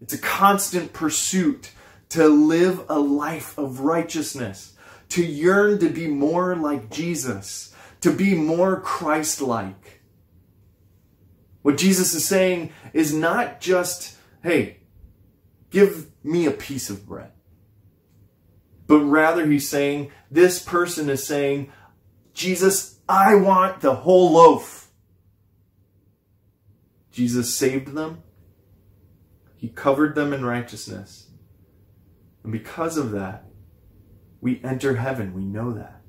It's 0.00 0.14
a 0.14 0.18
constant 0.18 0.92
pursuit 0.92 1.72
to 2.10 2.28
live 2.28 2.84
a 2.88 2.98
life 2.98 3.58
of 3.58 3.80
righteousness, 3.80 4.74
to 5.10 5.24
yearn 5.24 5.78
to 5.80 5.88
be 5.88 6.06
more 6.06 6.56
like 6.56 6.90
Jesus, 6.90 7.74
to 8.00 8.12
be 8.12 8.34
more 8.34 8.80
Christ 8.80 9.40
like. 9.40 10.00
What 11.62 11.76
Jesus 11.76 12.14
is 12.14 12.24
saying 12.24 12.72
is 12.92 13.12
not 13.12 13.60
just, 13.60 14.16
hey, 14.42 14.78
give 15.70 16.06
me 16.22 16.46
a 16.46 16.50
piece 16.50 16.88
of 16.88 17.06
bread. 17.06 17.32
But 18.86 19.00
rather, 19.00 19.46
he's 19.46 19.68
saying, 19.68 20.10
this 20.30 20.62
person 20.62 21.10
is 21.10 21.26
saying, 21.26 21.70
Jesus, 22.32 23.00
I 23.08 23.34
want 23.34 23.80
the 23.80 23.94
whole 23.96 24.32
loaf. 24.32 24.88
Jesus 27.10 27.54
saved 27.54 27.88
them. 27.88 28.22
He 29.58 29.68
covered 29.68 30.14
them 30.14 30.32
in 30.32 30.44
righteousness. 30.44 31.26
And 32.44 32.52
because 32.52 32.96
of 32.96 33.10
that, 33.10 33.44
we 34.40 34.62
enter 34.62 34.94
heaven. 34.94 35.34
We 35.34 35.44
know 35.44 35.72
that. 35.72 36.00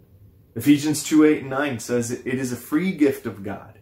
Ephesians 0.55 1.03
2 1.03 1.25
8 1.25 1.41
and 1.41 1.49
9 1.49 1.79
says 1.79 2.11
it 2.11 2.25
is 2.25 2.51
a 2.51 2.55
free 2.55 2.91
gift 2.91 3.25
of 3.25 3.43
God. 3.43 3.79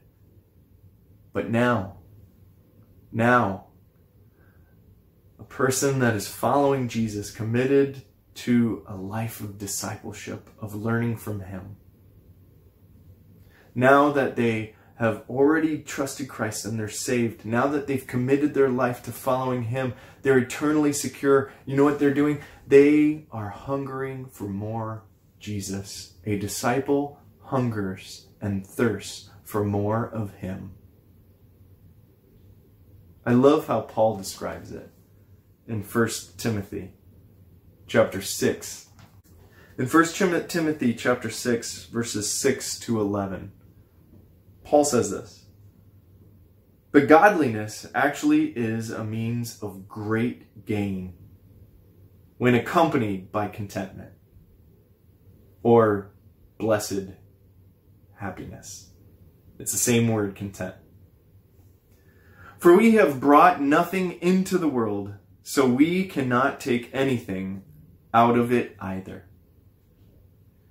But 1.33 1.49
now, 1.49 1.97
now, 3.11 3.67
a 5.37 5.43
person 5.43 5.99
that 5.99 6.15
is 6.15 6.29
following 6.29 6.87
Jesus, 6.87 7.29
committed 7.29 8.03
to 8.35 8.85
a 8.87 8.95
life 8.95 9.41
of 9.41 9.57
discipleship, 9.57 10.49
of 10.61 10.75
learning 10.75 11.17
from 11.17 11.41
Him. 11.41 11.75
Now 13.75 14.11
that 14.13 14.37
they 14.37 14.76
have 14.97 15.23
already 15.29 15.79
trusted 15.79 16.27
Christ 16.27 16.65
and 16.65 16.79
they're 16.79 16.89
saved, 16.89 17.45
now 17.45 17.67
that 17.67 17.87
they've 17.87 18.05
committed 18.05 18.53
their 18.53 18.69
life 18.69 19.03
to 19.03 19.11
following 19.11 19.63
Him, 19.63 19.93
they're 20.23 20.39
eternally 20.39 20.91
secure. 20.91 21.51
You 21.65 21.75
know 21.77 21.83
what 21.83 21.99
they're 21.99 22.13
doing? 22.13 22.41
They 22.67 23.27
are 23.31 23.49
hungering 23.49 24.25
for 24.25 24.47
more 24.47 25.03
Jesus. 25.39 26.13
A 26.25 26.37
disciple 26.37 27.19
hungers 27.43 28.27
and 28.41 28.65
thirsts 28.65 29.29
for 29.43 29.63
more 29.63 30.09
of 30.09 30.33
Him. 30.35 30.73
I 33.25 33.33
love 33.33 33.67
how 33.67 33.81
Paul 33.81 34.17
describes 34.17 34.71
it 34.71 34.89
in 35.67 35.83
1 35.83 36.09
Timothy 36.37 36.93
chapter 37.85 38.21
6. 38.21 38.87
In 39.77 39.85
1 39.85 40.05
Timothy 40.47 40.93
chapter 40.95 41.29
6 41.29 41.85
verses 41.85 42.31
6 42.31 42.79
to 42.79 42.99
11, 42.99 43.51
Paul 44.67 44.83
says 44.83 45.11
this. 45.11 45.45
But 46.91 47.07
godliness 47.07 47.87
actually 47.95 48.47
is 48.47 48.91
a 48.91 49.05
means 49.05 49.63
of 49.63 49.87
great 49.87 50.65
gain 50.65 51.13
when 52.37 52.53
accompanied 52.53 53.31
by 53.31 53.47
contentment 53.47 54.11
or 55.63 56.11
blessed 56.57 57.11
happiness. 58.15 58.91
It's 59.57 59.71
the 59.71 59.77
same 59.77 60.09
word, 60.09 60.35
content. 60.35 60.75
For 62.59 62.75
we 62.75 62.95
have 62.95 63.21
brought 63.21 63.61
nothing 63.61 64.19
into 64.21 64.57
the 64.57 64.67
world, 64.67 65.13
so 65.43 65.65
we 65.65 66.05
cannot 66.07 66.59
take 66.59 66.89
anything 66.91 67.63
out 68.13 68.37
of 68.37 68.51
it 68.51 68.75
either. 68.81 69.29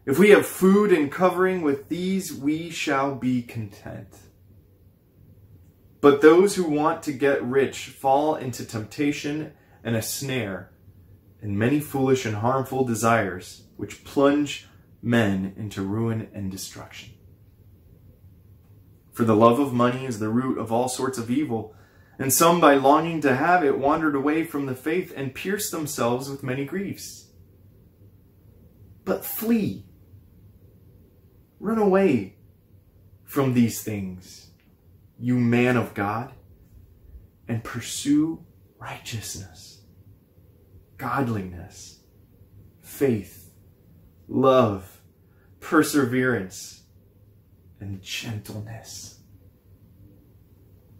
If 0.06 0.20
we 0.20 0.30
have 0.30 0.46
food 0.46 0.92
and 0.92 1.10
covering 1.10 1.62
with 1.62 1.88
these, 1.88 2.32
we 2.32 2.70
shall 2.70 3.16
be 3.16 3.42
content. 3.42 4.16
But 6.00 6.20
those 6.20 6.54
who 6.54 6.70
want 6.70 7.02
to 7.02 7.12
get 7.12 7.42
rich 7.42 7.86
fall 7.88 8.36
into 8.36 8.64
temptation 8.64 9.52
and 9.82 9.96
a 9.96 10.02
snare, 10.02 10.70
and 11.42 11.58
many 11.58 11.80
foolish 11.80 12.24
and 12.24 12.36
harmful 12.36 12.84
desires, 12.84 13.64
which 13.76 14.04
plunge 14.04 14.68
men 15.02 15.52
into 15.56 15.82
ruin 15.82 16.28
and 16.32 16.52
destruction. 16.52 17.10
For 19.12 19.24
the 19.24 19.34
love 19.34 19.58
of 19.58 19.72
money 19.72 20.04
is 20.04 20.20
the 20.20 20.28
root 20.28 20.58
of 20.58 20.70
all 20.70 20.88
sorts 20.88 21.18
of 21.18 21.30
evil, 21.32 21.74
And 22.18 22.32
some, 22.32 22.60
by 22.60 22.74
longing 22.74 23.20
to 23.22 23.34
have 23.34 23.62
it, 23.62 23.78
wandered 23.78 24.14
away 24.14 24.44
from 24.44 24.66
the 24.66 24.74
faith 24.74 25.12
and 25.14 25.34
pierced 25.34 25.70
themselves 25.70 26.30
with 26.30 26.42
many 26.42 26.64
griefs. 26.64 27.26
But 29.04 29.24
flee. 29.24 29.84
Run 31.66 31.78
away 31.78 32.36
from 33.24 33.52
these 33.52 33.82
things, 33.82 34.52
you 35.18 35.36
man 35.36 35.76
of 35.76 35.94
God, 35.94 36.32
and 37.48 37.64
pursue 37.64 38.44
righteousness, 38.78 39.82
godliness, 40.96 42.04
faith, 42.82 43.50
love, 44.28 45.00
perseverance, 45.58 46.84
and 47.80 48.00
gentleness. 48.00 49.18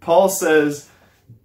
Paul 0.01 0.27
says, 0.27 0.89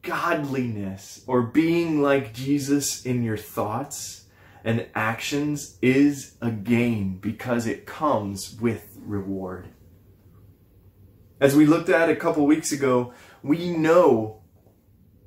godliness 0.02 1.22
or 1.28 1.42
being 1.42 2.02
like 2.02 2.34
Jesus 2.34 3.06
in 3.06 3.22
your 3.22 3.36
thoughts 3.36 4.21
and 4.64 4.86
actions 4.94 5.78
is 5.82 6.36
a 6.40 6.50
gain 6.50 7.18
because 7.18 7.66
it 7.66 7.86
comes 7.86 8.58
with 8.60 8.98
reward. 9.00 9.68
As 11.40 11.56
we 11.56 11.66
looked 11.66 11.88
at 11.88 12.08
a 12.08 12.16
couple 12.16 12.46
weeks 12.46 12.70
ago, 12.70 13.12
we 13.42 13.70
know 13.76 14.42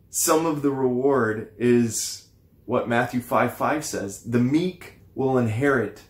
some 0.10 0.46
of 0.46 0.62
the 0.62 0.72
reward 0.72 1.52
is 1.58 2.30
what 2.66 2.88
Matthew 2.88 3.20
5 3.20 3.54
5 3.56 3.86
says 3.86 4.24
the 4.24 4.40
meek 4.40 5.02
will 5.14 5.38
inherit 5.38 6.04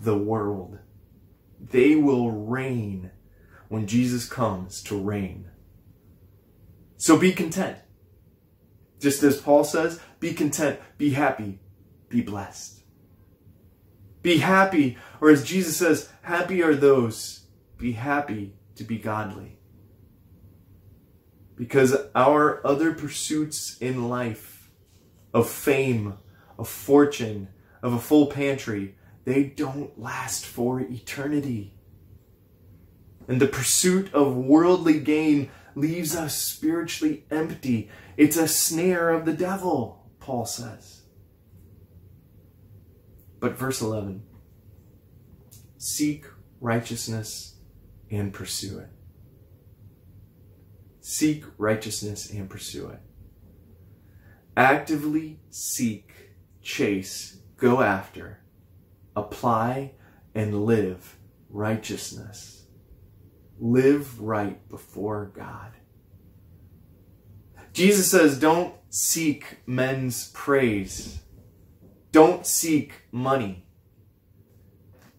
the 0.00 0.16
world, 0.16 0.78
they 1.60 1.94
will 1.94 2.30
reign 2.30 3.10
when 3.68 3.86
Jesus 3.86 4.28
comes 4.28 4.82
to 4.84 4.98
reign. 4.98 5.50
So 6.96 7.18
be 7.18 7.32
content. 7.32 7.78
Just 8.98 9.22
as 9.22 9.40
Paul 9.40 9.64
says, 9.64 10.00
be 10.18 10.34
content, 10.34 10.80
be 10.98 11.10
happy, 11.10 11.60
be 12.10 12.20
blessed. 12.20 12.82
Be 14.20 14.38
happy, 14.38 14.98
or 15.22 15.30
as 15.30 15.42
Jesus 15.42 15.78
says, 15.78 16.10
happy 16.22 16.62
are 16.62 16.74
those, 16.74 17.46
be 17.78 17.92
happy 17.92 18.52
to 18.74 18.84
be 18.84 18.98
godly. 18.98 19.58
Because 21.56 21.96
our 22.14 22.66
other 22.66 22.92
pursuits 22.92 23.78
in 23.78 24.08
life 24.10 24.70
of 25.32 25.48
fame, 25.48 26.18
of 26.58 26.68
fortune, 26.68 27.48
of 27.82 27.94
a 27.94 27.98
full 27.98 28.26
pantry, 28.26 28.96
they 29.24 29.44
don't 29.44 29.98
last 29.98 30.44
for 30.44 30.80
eternity. 30.80 31.72
And 33.28 33.40
the 33.40 33.46
pursuit 33.46 34.12
of 34.12 34.36
worldly 34.36 35.00
gain 35.00 35.50
leaves 35.74 36.16
us 36.16 36.36
spiritually 36.36 37.24
empty. 37.30 37.90
It's 38.16 38.36
a 38.36 38.48
snare 38.48 39.10
of 39.10 39.24
the 39.24 39.32
devil, 39.32 40.10
Paul 40.18 40.46
says. 40.46 40.99
But 43.40 43.58
verse 43.58 43.80
11 43.80 44.22
seek 45.78 46.26
righteousness 46.60 47.56
and 48.10 48.32
pursue 48.32 48.78
it. 48.78 48.88
Seek 51.00 51.44
righteousness 51.56 52.30
and 52.30 52.50
pursue 52.50 52.88
it. 52.88 53.00
Actively 54.56 55.40
seek, 55.48 56.12
chase, 56.60 57.38
go 57.56 57.80
after, 57.80 58.40
apply, 59.16 59.92
and 60.34 60.66
live 60.66 61.16
righteousness. 61.48 62.66
Live 63.58 64.20
right 64.20 64.68
before 64.68 65.32
God. 65.34 65.72
Jesus 67.72 68.10
says, 68.10 68.38
don't 68.38 68.74
seek 68.90 69.58
men's 69.66 70.30
praise. 70.32 71.20
Don't 72.12 72.46
seek 72.46 72.92
money. 73.12 73.66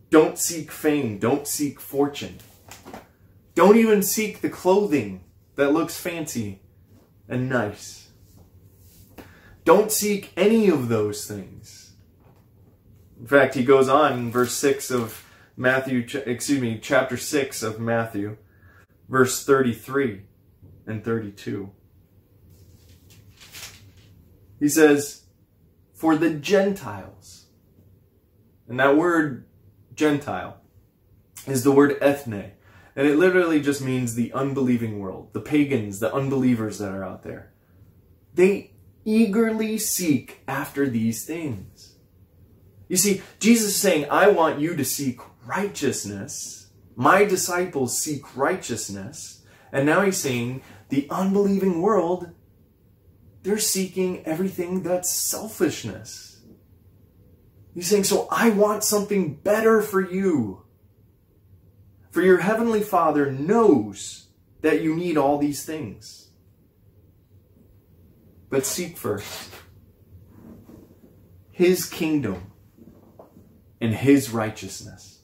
Don't 0.09 0.37
seek 0.37 0.71
fame. 0.71 1.19
Don't 1.19 1.47
seek 1.47 1.79
fortune. 1.79 2.39
Don't 3.55 3.77
even 3.77 4.01
seek 4.03 4.41
the 4.41 4.49
clothing 4.49 5.23
that 5.55 5.73
looks 5.73 5.97
fancy 5.97 6.61
and 7.27 7.49
nice. 7.49 8.09
Don't 9.63 9.91
seek 9.91 10.31
any 10.35 10.69
of 10.69 10.89
those 10.89 11.25
things. 11.25 11.93
In 13.19 13.27
fact, 13.27 13.53
he 13.53 13.63
goes 13.63 13.87
on 13.87 14.13
in 14.13 14.31
verse 14.31 14.53
6 14.53 14.89
of 14.89 15.25
Matthew, 15.55 16.05
excuse 16.25 16.59
me, 16.59 16.79
chapter 16.81 17.17
6 17.17 17.61
of 17.61 17.79
Matthew, 17.79 18.37
verse 19.07 19.45
33 19.45 20.23
and 20.87 21.05
32. 21.05 21.71
He 24.59 24.67
says, 24.67 25.21
For 26.01 26.15
the 26.15 26.31
Gentiles, 26.31 27.45
and 28.67 28.79
that 28.79 28.97
word 28.97 29.45
Gentile 29.93 30.57
is 31.45 31.63
the 31.63 31.71
word 31.71 31.95
ethne, 32.01 32.53
and 32.95 33.07
it 33.07 33.17
literally 33.17 33.61
just 33.61 33.83
means 33.83 34.15
the 34.15 34.33
unbelieving 34.33 34.97
world, 34.97 35.29
the 35.33 35.39
pagans, 35.39 35.99
the 35.99 36.11
unbelievers 36.11 36.79
that 36.79 36.91
are 36.91 37.03
out 37.03 37.21
there. 37.21 37.53
They 38.33 38.71
eagerly 39.05 39.77
seek 39.77 40.41
after 40.47 40.89
these 40.89 41.23
things. 41.23 41.97
You 42.87 42.97
see, 42.97 43.21
Jesus 43.39 43.67
is 43.67 43.75
saying, 43.75 44.07
I 44.09 44.29
want 44.29 44.59
you 44.59 44.75
to 44.75 44.83
seek 44.83 45.19
righteousness. 45.45 46.71
My 46.95 47.25
disciples 47.25 48.01
seek 48.01 48.35
righteousness. 48.35 49.43
And 49.71 49.85
now 49.85 50.01
he's 50.01 50.17
saying, 50.17 50.63
the 50.89 51.05
unbelieving 51.11 51.79
world, 51.79 52.31
they're 53.43 53.57
seeking 53.57 54.25
everything 54.25 54.83
that's 54.83 55.11
selfishness. 55.11 56.41
He's 57.73 57.87
saying, 57.87 58.03
so 58.03 58.27
I 58.29 58.49
want 58.49 58.83
something 58.83 59.35
better 59.35 59.81
for 59.81 60.01
you. 60.01 60.63
For 62.11 62.21
your 62.21 62.39
heavenly 62.39 62.81
Father 62.81 63.31
knows 63.31 64.27
that 64.61 64.81
you 64.81 64.95
need 64.95 65.17
all 65.17 65.37
these 65.37 65.65
things. 65.65 66.29
But 68.49 68.65
seek 68.65 68.97
first 68.97 69.49
His 71.51 71.85
kingdom 71.85 72.51
and 73.79 73.93
His 73.93 74.29
righteousness. 74.29 75.21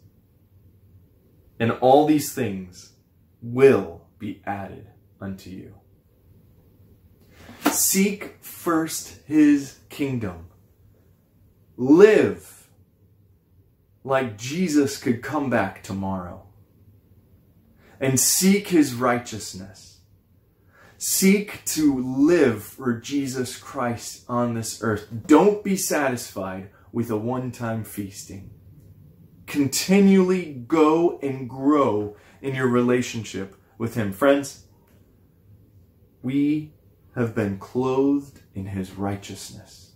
And 1.60 1.71
all 1.71 2.06
these 2.06 2.34
things 2.34 2.93
will 3.41 4.08
be 4.17 4.41
added 4.45 4.88
unto 5.19 5.49
you. 5.49 5.75
Seek 7.78 8.44
first 8.44 9.20
His 9.26 9.80
kingdom. 9.90 10.48
Live 11.78 12.70
like 14.04 14.38
Jesus 14.38 14.98
could 14.98 15.22
come 15.22 15.50
back 15.50 15.84
tomorrow 15.84 16.48
and 18.00 18.20
seek 18.20 18.70
his 18.70 18.94
righteousness. 18.94 20.02
Seek 20.98 21.63
to 21.66 22.00
live 22.04 22.63
for 22.63 23.00
Jesus 23.00 23.58
Christ 23.58 24.24
on 24.28 24.56
this 24.56 24.82
earth. 24.82 25.08
Don't 25.28 25.63
be 25.63 25.78
satisfied 25.78 26.70
with 26.92 27.12
a 27.12 27.18
one 27.18 27.52
time 27.52 27.84
feasting. 27.84 28.50
Continually 29.46 30.54
go 30.54 31.20
and 31.22 31.48
grow 31.48 32.16
in 32.42 32.56
your 32.56 32.68
relationship 32.68 33.56
with 33.78 33.94
Him. 33.94 34.12
Friends, 34.12 34.66
we 36.24 36.74
have 37.17 37.34
been 37.34 37.58
clothed 37.58 38.41
in 38.53 38.67
His 38.67 38.91
righteousness. 38.91 39.93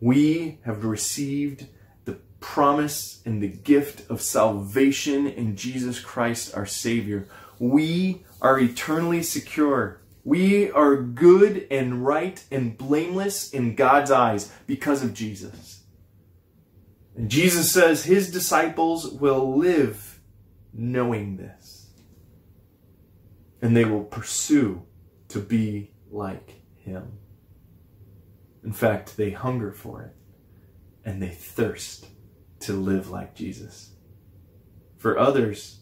We 0.00 0.58
have 0.64 0.84
received 0.84 1.68
the 2.04 2.18
promise 2.40 3.22
and 3.24 3.40
the 3.40 3.48
gift 3.48 4.10
of 4.10 4.20
salvation 4.20 5.28
in 5.28 5.54
Jesus 5.54 6.00
Christ 6.00 6.56
our 6.56 6.66
Savior. 6.66 7.28
We 7.60 8.24
are 8.40 8.58
eternally 8.58 9.22
secure. 9.22 10.00
We 10.24 10.68
are 10.72 10.96
good 10.96 11.68
and 11.70 12.04
right 12.04 12.44
and 12.50 12.76
blameless 12.76 13.50
in 13.50 13.76
God's 13.76 14.10
eyes 14.10 14.52
because 14.66 15.04
of 15.04 15.14
Jesus. 15.14 15.84
And 17.16 17.30
Jesus 17.30 17.72
says 17.72 18.04
his 18.04 18.32
disciples 18.32 19.08
will 19.08 19.56
live 19.56 20.18
knowing 20.74 21.36
this. 21.36 21.61
And 23.62 23.74
they 23.74 23.86
will 23.86 24.04
pursue 24.04 24.82
to 25.28 25.38
be 25.38 25.92
like 26.10 26.62
him. 26.76 27.12
In 28.62 28.72
fact, 28.72 29.16
they 29.16 29.30
hunger 29.30 29.72
for 29.72 30.02
it 30.02 30.14
and 31.04 31.22
they 31.22 31.30
thirst 31.30 32.06
to 32.60 32.74
live 32.74 33.10
like 33.10 33.34
Jesus. 33.34 33.94
For 34.98 35.18
others, 35.18 35.80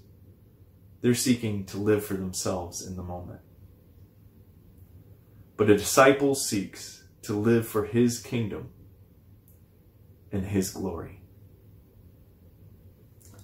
they're 1.03 1.15
seeking 1.15 1.65
to 1.67 1.79
live 1.79 2.05
for 2.05 2.15
themselves 2.15 2.87
in 2.87 2.97
the 2.97 3.03
moment. 3.03 3.41
But 5.57 5.69
a 5.69 5.77
disciple 5.77 6.35
seeks 6.35 7.05
to 7.23 7.39
live 7.39 7.67
for 7.67 7.85
his 7.85 8.21
kingdom 8.21 8.71
and 10.33 10.47
his 10.47 10.71
glory. 10.71 11.23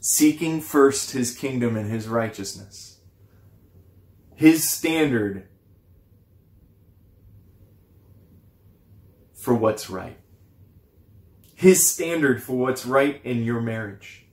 Seeking 0.00 0.60
first 0.60 1.10
his 1.10 1.36
kingdom 1.36 1.76
and 1.76 1.90
his 1.90 2.08
righteousness 2.08 2.95
his 4.36 4.68
standard 4.68 5.48
for 9.34 9.54
what's 9.54 9.88
right. 9.88 10.18
His 11.54 11.88
standard 11.88 12.42
for 12.42 12.52
what's 12.52 12.84
right 12.84 13.20
in 13.24 13.42
your 13.42 13.62
marriage. 13.62 14.26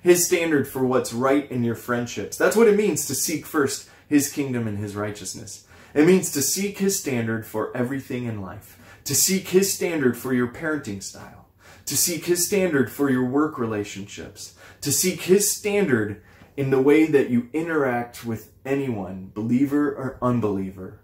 His 0.00 0.26
standard 0.26 0.66
for 0.66 0.84
what's 0.84 1.12
right 1.12 1.48
in 1.50 1.62
your 1.62 1.74
friendships. 1.74 2.38
That's 2.38 2.56
what 2.56 2.68
it 2.68 2.76
means 2.76 3.06
to 3.06 3.14
seek 3.14 3.44
first 3.44 3.88
his 4.08 4.32
kingdom 4.32 4.66
and 4.66 4.78
his 4.78 4.96
righteousness. 4.96 5.66
It 5.94 6.06
means 6.06 6.32
to 6.32 6.40
seek 6.40 6.78
his 6.78 6.98
standard 6.98 7.46
for 7.46 7.76
everything 7.76 8.24
in 8.24 8.40
life, 8.40 8.78
to 9.04 9.14
seek 9.14 9.48
his 9.48 9.72
standard 9.72 10.16
for 10.16 10.32
your 10.32 10.48
parenting 10.48 11.02
style, 11.02 11.48
to 11.84 11.96
seek 11.96 12.24
his 12.24 12.46
standard 12.46 12.90
for 12.90 13.10
your 13.10 13.26
work 13.26 13.58
relationships, 13.58 14.54
to 14.80 14.90
seek 14.90 15.22
his 15.22 15.50
standard 15.50 16.22
in 16.56 16.70
the 16.70 16.80
way 16.80 17.06
that 17.06 17.30
you 17.30 17.48
interact 17.52 18.24
with 18.24 18.52
anyone, 18.64 19.30
believer 19.34 19.88
or 19.88 20.18
unbeliever, 20.20 21.00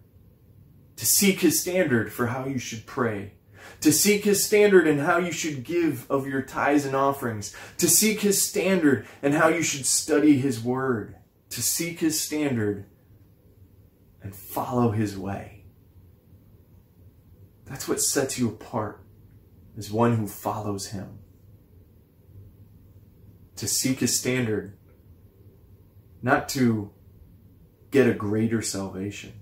to 0.97 1.07
seek 1.07 1.41
His 1.41 1.61
standard 1.61 2.13
for 2.13 2.27
how 2.27 2.47
you 2.47 2.59
should 2.59 2.87
pray, 2.87 3.35
to 3.81 3.93
seek 3.93 4.25
His 4.25 4.45
standard 4.45 4.87
in 4.87 4.99
how 4.99 5.19
you 5.19 5.33
should 5.33 5.65
give 5.65 6.11
of 6.11 6.27
your 6.27 6.43
tithes 6.43 6.85
and 6.85 6.97
offerings, 6.97 7.55
to 7.79 7.89
seek 7.89 8.21
His 8.21 8.43
standard 8.43 9.07
and 9.23 9.35
how 9.35 9.49
you 9.49 9.63
should 9.63 9.87
study 9.87 10.39
His 10.39 10.63
Word, 10.63 11.17
to 11.51 11.63
seek 11.63 12.01
His 12.01 12.21
standard 12.21 12.87
and 14.23 14.35
follow 14.35 14.91
His 14.91 15.17
way. 15.17 15.65
That's 17.65 17.87
what 17.87 18.01
sets 18.01 18.39
you 18.39 18.49
apart 18.49 19.03
as 19.77 19.93
one 19.93 20.17
who 20.17 20.27
follows 20.27 20.89
Him. 20.89 21.21
To 23.57 23.69
seek 23.69 24.01
His 24.01 24.19
standard, 24.19 24.78
not 26.23 26.49
to 26.51 26.91
get 27.91 28.09
a 28.09 28.15
greater 28.15 28.63
salvation, 28.63 29.33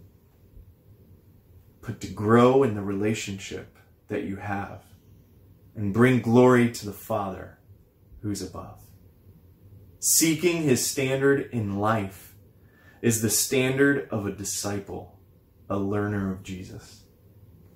but 1.81 2.01
to 2.01 2.09
grow 2.09 2.62
in 2.62 2.75
the 2.75 2.83
relationship 2.83 3.79
that 4.09 4.25
you 4.25 4.37
have 4.37 4.83
and 5.75 5.93
bring 5.93 6.21
glory 6.21 6.71
to 6.71 6.87
the 6.87 6.93
Father 6.93 7.59
who's 8.23 8.43
above. 8.43 8.81
Seeking 9.99 10.62
his 10.62 10.87
standard 10.89 11.49
in 11.53 11.79
life 11.79 12.35
is 13.03 13.23
the 13.23 13.31
standard 13.31 14.09
of 14.11 14.27
a 14.27 14.33
disciple, 14.33 15.19
a 15.69 15.79
learner 15.79 16.33
of 16.33 16.43
Jesus. 16.43 17.03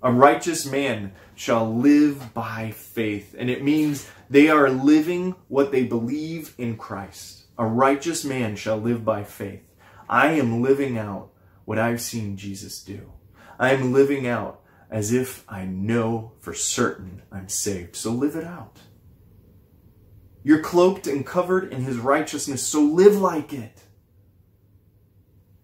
A 0.03 0.13
righteous 0.13 0.65
man 0.65 1.13
shall 1.35 1.75
live 1.75 2.33
by 2.33 2.71
faith, 2.71 3.35
and 3.39 3.51
it 3.51 3.63
means 3.63 4.09
they 4.31 4.49
are 4.49 4.71
living 4.71 5.35
what 5.49 5.73
they 5.73 5.85
believe 5.85 6.55
in 6.57 6.77
Christ. 6.77 7.45
A 7.61 7.67
righteous 7.67 8.25
man 8.25 8.57
shall 8.57 8.79
live 8.79 9.05
by 9.05 9.23
faith. 9.23 9.61
I 10.09 10.29
am 10.29 10.63
living 10.63 10.97
out 10.97 11.31
what 11.67 11.79
I've 11.79 12.01
seen 12.01 12.39
Jesus 12.39 12.83
do. 12.83 13.13
I 13.59 13.73
am 13.73 13.93
living 13.93 14.27
out 14.27 14.63
as 14.91 15.13
if 15.13 15.45
I 15.47 15.67
know 15.67 16.33
for 16.41 16.55
certain 16.55 17.21
I'm 17.31 17.51
saved. 17.51 17.97
So 17.97 18.13
live 18.13 18.35
it 18.35 18.45
out. 18.45 18.79
You're 20.43 20.63
cloaked 20.63 21.07
and 21.07 21.27
covered 21.27 21.71
in 21.71 21.83
his 21.83 21.99
righteousness, 21.99 22.67
so 22.67 22.81
live 22.81 23.19
like 23.19 23.53
it. 23.53 23.83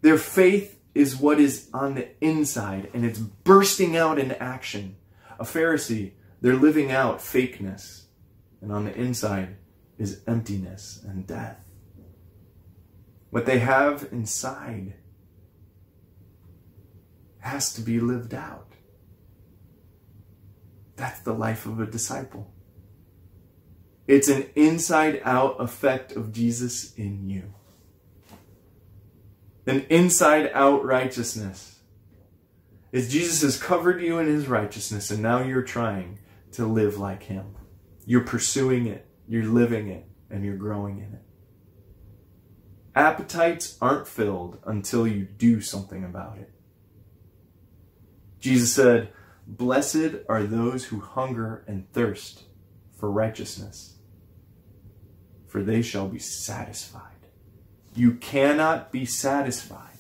Their 0.03 0.19
faith 0.19 0.79
is 0.95 1.17
what 1.17 1.41
is 1.41 1.71
on 1.73 1.95
the 1.95 2.09
inside, 2.23 2.91
and 2.93 3.07
it's 3.07 3.19
bursting 3.19 3.97
out 3.97 4.19
in 4.19 4.33
action. 4.33 4.97
A 5.41 5.45
Pharisee, 5.45 6.13
they're 6.43 6.57
living 6.57 6.93
out 6.93 7.21
fakeness, 7.21 8.03
and 8.61 8.71
on 8.71 8.85
the 8.85 8.95
inside 8.95 9.57
is 9.97 10.21
emptiness 10.27 11.03
and 11.03 11.27
death. 11.27 11.66
What 13.37 13.45
they 13.45 13.59
have 13.59 14.09
inside 14.13 14.95
has 17.41 17.75
to 17.75 17.83
be 17.83 18.01
lived 18.01 18.33
out. 18.33 18.73
That's 20.97 21.21
the 21.21 21.35
life 21.35 21.67
of 21.67 21.79
a 21.79 21.85
disciple. 21.85 22.51
It's 24.07 24.29
an 24.29 24.49
inside 24.55 25.21
out 25.23 25.61
effect 25.61 26.13
of 26.13 26.33
Jesus 26.33 26.95
in 26.95 27.29
you. 27.29 27.53
An 29.67 29.85
inside 29.91 30.51
out 30.55 30.83
righteousness. 30.87 31.81
Is 32.91 33.13
Jesus 33.13 33.43
has 33.43 33.63
covered 33.63 34.01
you 34.01 34.19
in 34.19 34.29
his 34.29 34.49
righteousness 34.49 35.11
and 35.11 35.23
now 35.23 35.43
you're 35.43 35.61
trying 35.61 36.21
to 36.53 36.65
live 36.65 36.97
like 36.97 37.25
him. 37.25 37.55
You're 38.07 38.25
pursuing 38.25 38.87
it, 38.87 39.07
you're 39.29 39.45
living 39.45 39.89
it, 39.89 40.07
and 40.31 40.43
you're 40.43 40.57
growing 40.57 41.01
in 41.01 41.13
it. 41.13 41.26
Appetites 42.97 43.77
aren't 43.83 44.09
filled 44.09 44.59
until 44.65 45.07
you 45.07 45.27
do 45.27 45.61
something 45.61 46.03
about 46.03 46.39
it. 46.39 46.51
Jesus 48.41 48.73
said, 48.73 49.13
Blessed 49.47 50.25
are 50.31 50.45
those 50.45 50.87
who 50.87 51.01
hunger 51.01 51.63
and 51.69 51.93
thirst 51.93 52.45
for 52.99 53.11
righteousness, 53.11 53.99
for 55.47 55.63
they 55.63 55.83
shall 55.83 56.09
be 56.09 56.19
satisfied. 56.19 57.03
You 57.95 58.15
cannot 58.15 58.91
be 58.93 59.05
satisfied 59.05 59.99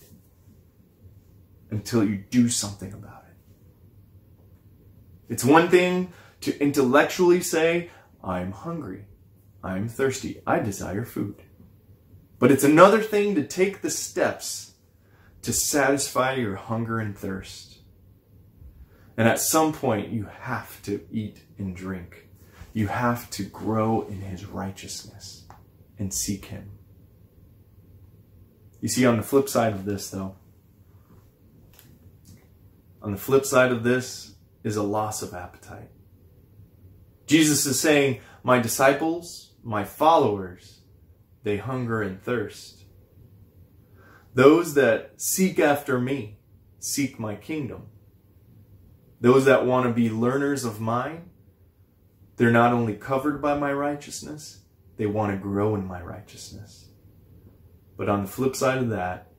until 1.70 2.02
you 2.02 2.16
do 2.30 2.48
something 2.48 2.94
about 2.94 3.24
it. 3.28 3.36
It's 5.28 5.44
one 5.44 5.68
thing 5.68 6.12
to 6.40 6.58
intellectually 6.60 7.42
say, 7.42 7.90
I'm 8.24 8.52
hungry, 8.52 9.04
I'm 9.62 9.88
thirsty, 9.88 10.40
I 10.46 10.60
desire 10.60 11.04
food. 11.04 11.42
But 12.38 12.50
it's 12.50 12.64
another 12.64 13.00
thing 13.00 13.34
to 13.34 13.46
take 13.46 13.80
the 13.80 13.90
steps 13.90 14.74
to 15.42 15.52
satisfy 15.52 16.34
your 16.34 16.56
hunger 16.56 16.98
and 16.98 17.16
thirst. 17.16 17.78
And 19.16 19.26
at 19.26 19.40
some 19.40 19.72
point, 19.72 20.10
you 20.10 20.28
have 20.40 20.82
to 20.82 21.00
eat 21.10 21.44
and 21.56 21.74
drink. 21.74 22.28
You 22.74 22.88
have 22.88 23.30
to 23.30 23.44
grow 23.44 24.02
in 24.02 24.20
his 24.20 24.44
righteousness 24.44 25.44
and 25.98 26.12
seek 26.12 26.46
him. 26.46 26.72
You 28.80 28.88
see, 28.88 29.06
on 29.06 29.16
the 29.16 29.22
flip 29.22 29.48
side 29.48 29.72
of 29.72 29.86
this, 29.86 30.10
though, 30.10 30.36
on 33.00 33.12
the 33.12 33.16
flip 33.16 33.46
side 33.46 33.72
of 33.72 33.82
this 33.82 34.34
is 34.62 34.76
a 34.76 34.82
loss 34.82 35.22
of 35.22 35.32
appetite. 35.32 35.90
Jesus 37.26 37.64
is 37.66 37.80
saying, 37.80 38.20
My 38.42 38.58
disciples, 38.58 39.52
my 39.62 39.84
followers, 39.84 40.75
they 41.46 41.58
hunger 41.58 42.02
and 42.02 42.20
thirst. 42.20 42.82
Those 44.34 44.74
that 44.74 45.12
seek 45.16 45.60
after 45.60 46.00
me 46.00 46.40
seek 46.80 47.20
my 47.20 47.36
kingdom. 47.36 47.86
Those 49.20 49.44
that 49.44 49.64
want 49.64 49.86
to 49.86 49.92
be 49.92 50.10
learners 50.10 50.64
of 50.64 50.80
mine, 50.80 51.30
they're 52.36 52.50
not 52.50 52.72
only 52.72 52.94
covered 52.94 53.40
by 53.40 53.56
my 53.56 53.72
righteousness, 53.72 54.64
they 54.96 55.06
want 55.06 55.30
to 55.30 55.38
grow 55.38 55.76
in 55.76 55.86
my 55.86 56.02
righteousness. 56.02 56.88
But 57.96 58.08
on 58.08 58.22
the 58.22 58.28
flip 58.28 58.56
side 58.56 58.78
of 58.78 58.88
that 58.88 59.30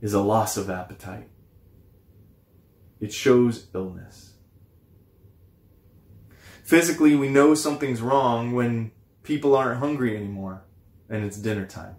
is 0.00 0.14
a 0.14 0.20
loss 0.20 0.56
of 0.56 0.70
appetite. 0.70 1.28
It 3.00 3.12
shows 3.12 3.66
illness. 3.74 4.34
Physically, 6.62 7.16
we 7.16 7.28
know 7.28 7.56
something's 7.56 8.00
wrong 8.00 8.52
when 8.52 8.92
people 9.22 9.54
aren't 9.54 9.78
hungry 9.78 10.16
anymore 10.16 10.64
and 11.08 11.24
it's 11.24 11.36
dinner 11.36 11.66
time. 11.66 11.96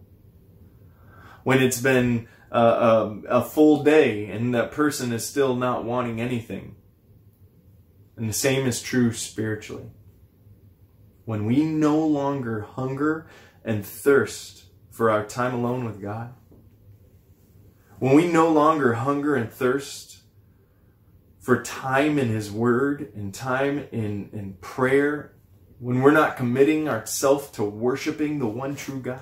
When 1.43 1.61
it's 1.61 1.81
been 1.81 2.27
uh, 2.51 3.07
um, 3.09 3.25
a 3.29 3.43
full 3.43 3.83
day 3.83 4.27
and 4.27 4.53
that 4.53 4.71
person 4.71 5.13
is 5.13 5.27
still 5.27 5.55
not 5.55 5.85
wanting 5.85 6.19
anything. 6.19 6.75
And 8.17 8.29
the 8.29 8.33
same 8.33 8.67
is 8.67 8.81
true 8.81 9.13
spiritually. 9.13 9.89
When 11.25 11.45
we 11.45 11.63
no 11.63 12.05
longer 12.05 12.61
hunger 12.61 13.27
and 13.63 13.85
thirst 13.85 14.65
for 14.89 15.09
our 15.09 15.25
time 15.25 15.53
alone 15.53 15.85
with 15.85 16.01
God, 16.01 16.33
when 17.99 18.15
we 18.15 18.27
no 18.27 18.49
longer 18.51 18.93
hunger 18.93 19.35
and 19.35 19.51
thirst 19.51 20.21
for 21.39 21.63
time 21.63 22.19
in 22.19 22.29
His 22.29 22.51
Word 22.51 23.11
and 23.15 23.33
time 23.33 23.87
in, 23.91 24.29
in 24.33 24.57
prayer, 24.59 25.35
when 25.81 25.99
we're 26.01 26.11
not 26.11 26.37
committing 26.37 26.87
ourselves 26.87 27.49
to 27.49 27.63
worshiping 27.63 28.37
the 28.37 28.45
one 28.45 28.75
true 28.75 28.99
God, 28.99 29.19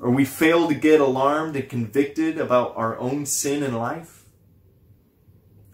or 0.00 0.12
we 0.12 0.24
fail 0.24 0.68
to 0.68 0.74
get 0.76 1.00
alarmed 1.00 1.56
and 1.56 1.68
convicted 1.68 2.38
about 2.38 2.72
our 2.76 2.96
own 2.96 3.26
sin 3.26 3.64
in 3.64 3.74
life, 3.74 4.26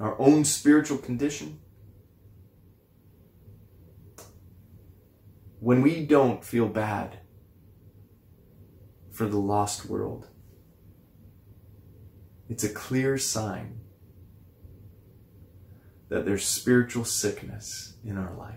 our 0.00 0.18
own 0.18 0.46
spiritual 0.46 0.96
condition, 0.96 1.60
when 5.60 5.82
we 5.82 6.06
don't 6.06 6.42
feel 6.42 6.66
bad 6.66 7.18
for 9.10 9.26
the 9.26 9.36
lost 9.36 9.84
world, 9.84 10.28
it's 12.48 12.64
a 12.64 12.68
clear 12.70 13.18
sign 13.18 13.78
that 16.08 16.24
there's 16.24 16.46
spiritual 16.46 17.04
sickness 17.04 17.98
in 18.02 18.16
our 18.16 18.32
life 18.32 18.56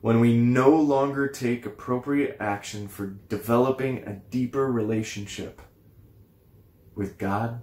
when 0.00 0.20
we 0.20 0.36
no 0.36 0.70
longer 0.70 1.28
take 1.28 1.66
appropriate 1.66 2.36
action 2.40 2.88
for 2.88 3.06
developing 3.06 3.98
a 3.98 4.14
deeper 4.14 4.70
relationship 4.70 5.60
with 6.94 7.18
God 7.18 7.62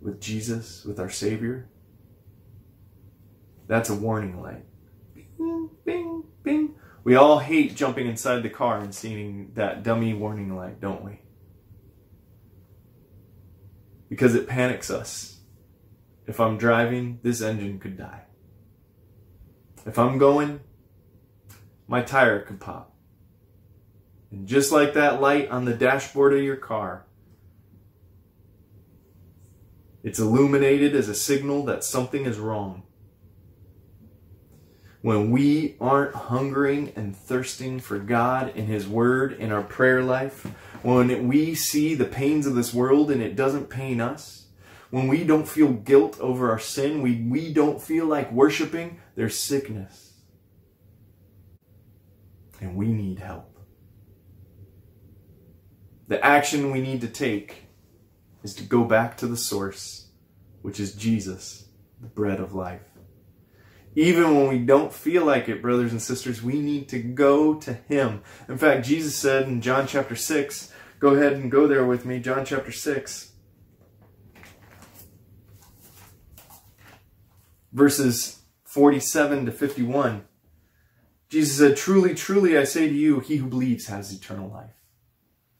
with 0.00 0.20
Jesus, 0.20 0.84
with 0.84 0.98
our 0.98 1.10
Savior, 1.10 1.68
that's 3.66 3.90
a 3.90 3.94
warning 3.94 4.40
light. 4.42 4.64
Bing, 5.14 5.70
bing, 5.84 6.24
bing. 6.42 6.74
We 7.04 7.14
all 7.16 7.38
hate 7.38 7.76
jumping 7.76 8.06
inside 8.06 8.42
the 8.42 8.50
car 8.50 8.78
and 8.78 8.94
seeing 8.94 9.52
that 9.54 9.82
dummy 9.82 10.12
warning 10.12 10.54
light, 10.56 10.80
don't 10.80 11.04
we? 11.04 11.20
Because 14.08 14.34
it 14.34 14.48
panics 14.48 14.90
us. 14.90 15.40
If 16.26 16.40
I'm 16.40 16.58
driving, 16.58 17.20
this 17.22 17.40
engine 17.40 17.78
could 17.78 17.96
die. 17.96 18.24
If 19.86 19.98
I'm 19.98 20.18
going, 20.18 20.60
my 21.90 22.00
tire 22.00 22.38
could 22.38 22.60
pop. 22.60 22.94
And 24.30 24.46
just 24.46 24.70
like 24.70 24.94
that 24.94 25.20
light 25.20 25.50
on 25.50 25.64
the 25.64 25.74
dashboard 25.74 26.32
of 26.32 26.40
your 26.40 26.54
car, 26.54 27.04
it's 30.04 30.20
illuminated 30.20 30.94
as 30.94 31.08
a 31.08 31.16
signal 31.16 31.64
that 31.64 31.82
something 31.82 32.26
is 32.26 32.38
wrong. 32.38 32.84
When 35.02 35.32
we 35.32 35.76
aren't 35.80 36.14
hungering 36.14 36.92
and 36.94 37.16
thirsting 37.16 37.80
for 37.80 37.98
God 37.98 38.52
and 38.54 38.68
His 38.68 38.86
Word 38.86 39.32
in 39.32 39.50
our 39.50 39.64
prayer 39.64 40.04
life, 40.04 40.46
when 40.82 41.26
we 41.26 41.56
see 41.56 41.96
the 41.96 42.04
pains 42.04 42.46
of 42.46 42.54
this 42.54 42.72
world 42.72 43.10
and 43.10 43.20
it 43.20 43.34
doesn't 43.34 43.68
pain 43.68 44.00
us, 44.00 44.46
when 44.90 45.08
we 45.08 45.24
don't 45.24 45.48
feel 45.48 45.72
guilt 45.72 46.20
over 46.20 46.52
our 46.52 46.58
sin, 46.60 47.02
we, 47.02 47.22
we 47.22 47.52
don't 47.52 47.82
feel 47.82 48.06
like 48.06 48.30
worshiping, 48.30 49.00
there's 49.16 49.36
sickness. 49.36 50.09
And 52.60 52.76
we 52.76 52.88
need 52.88 53.18
help. 53.18 53.58
The 56.08 56.24
action 56.24 56.70
we 56.70 56.80
need 56.80 57.00
to 57.02 57.08
take 57.08 57.66
is 58.42 58.54
to 58.54 58.64
go 58.64 58.84
back 58.84 59.16
to 59.18 59.26
the 59.26 59.36
source, 59.36 60.08
which 60.62 60.80
is 60.80 60.94
Jesus, 60.94 61.68
the 62.00 62.08
bread 62.08 62.40
of 62.40 62.54
life. 62.54 62.88
Even 63.94 64.36
when 64.36 64.48
we 64.48 64.58
don't 64.58 64.92
feel 64.92 65.24
like 65.24 65.48
it, 65.48 65.62
brothers 65.62 65.92
and 65.92 66.00
sisters, 66.00 66.42
we 66.42 66.60
need 66.60 66.88
to 66.90 66.98
go 67.00 67.54
to 67.54 67.74
Him. 67.74 68.22
In 68.48 68.56
fact, 68.56 68.86
Jesus 68.86 69.16
said 69.16 69.48
in 69.48 69.60
John 69.60 69.86
chapter 69.86 70.14
6, 70.14 70.72
go 71.00 71.14
ahead 71.14 71.32
and 71.32 71.50
go 71.50 71.66
there 71.66 71.84
with 71.84 72.04
me, 72.04 72.20
John 72.20 72.44
chapter 72.44 72.70
6, 72.70 73.32
verses 77.72 78.42
47 78.64 79.46
to 79.46 79.52
51. 79.52 80.24
Jesus 81.30 81.58
said, 81.58 81.76
Truly, 81.76 82.14
truly, 82.14 82.58
I 82.58 82.64
say 82.64 82.88
to 82.88 82.94
you, 82.94 83.20
he 83.20 83.36
who 83.36 83.46
believes 83.46 83.86
has 83.86 84.12
eternal 84.12 84.50
life. 84.50 84.74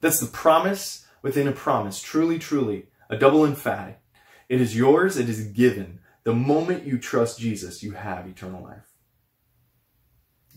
That's 0.01 0.21
the 0.21 0.27
promise 0.27 1.07
within 1.23 1.47
a 1.47 1.53
promise. 1.53 2.03
Truly, 2.03 2.39
truly, 2.39 2.89
a 3.09 3.17
double 3.17 3.45
emphatic. 3.45 4.01
It 4.49 4.61
is 4.61 4.77
yours, 4.77 5.17
it 5.17 5.29
is 5.29 5.47
given. 5.47 6.01
The 6.25 6.35
moment 6.35 6.87
you 6.87 6.99
trust 6.99 7.39
Jesus, 7.39 7.83
you 7.83 7.93
have 7.93 8.27
eternal 8.27 8.63
life. 8.63 8.91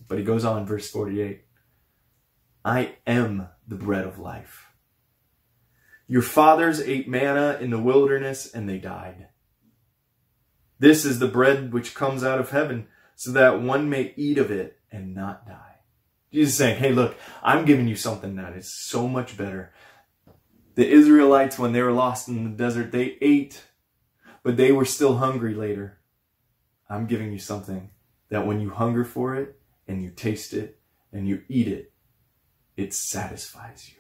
But 0.08 0.18
he 0.18 0.24
goes 0.24 0.44
on, 0.44 0.66
verse 0.66 0.90
48 0.90 1.46
I 2.66 2.96
am 3.06 3.50
the 3.68 3.76
bread 3.76 4.06
of 4.06 4.20
life. 4.20 4.68
Your 6.08 6.22
fathers 6.22 6.82
ate 6.82 7.08
manna 7.08 7.58
in 7.62 7.70
the 7.70 7.82
wilderness 7.82 8.52
and 8.52 8.68
they 8.68 8.78
died. 8.78 9.28
This 10.80 11.06
is 11.06 11.20
the 11.20 11.28
bread 11.28 11.72
which 11.72 11.96
comes 11.96 12.24
out 12.24 12.40
of 12.40 12.50
heaven, 12.50 12.88
so 13.16 13.32
that 13.32 13.62
one 13.62 13.90
may 13.90 14.14
eat 14.18 14.38
of 14.38 14.52
it 14.52 14.80
and 14.94 15.14
not 15.14 15.46
die. 15.46 15.80
Jesus 16.32 16.56
saying, 16.56 16.78
hey, 16.78 16.94
look, 16.94 17.18
I'm 17.44 17.66
giving 17.66 17.88
you 17.88 17.96
something 17.96 18.36
that 18.38 18.54
is 18.54 18.72
so 18.72 19.08
much 19.08 19.36
better. 19.36 19.74
The 20.76 20.90
Israelites, 20.90 21.60
when 21.60 21.74
they 21.74 21.82
were 21.82 21.92
lost 21.92 22.28
in 22.28 22.44
the 22.44 22.50
desert, 22.50 22.92
they 22.92 23.18
ate, 23.22 23.64
but 24.44 24.56
they 24.56 24.72
were 24.72 24.86
still 24.86 25.18
hungry 25.18 25.54
later. 25.54 26.00
I'm 26.90 27.08
giving 27.08 27.32
you 27.32 27.40
something 27.40 27.90
that 28.30 28.48
when 28.48 28.62
you 28.62 28.70
hunger 28.70 29.04
for 29.04 29.36
it 29.36 29.60
and 29.88 30.02
you 30.02 30.10
taste 30.10 30.54
it 30.54 30.80
and 31.12 31.28
you 31.28 31.44
eat 31.50 31.68
it, 31.68 31.92
it 32.78 32.94
satisfies 32.94 33.90
you. 33.90 33.96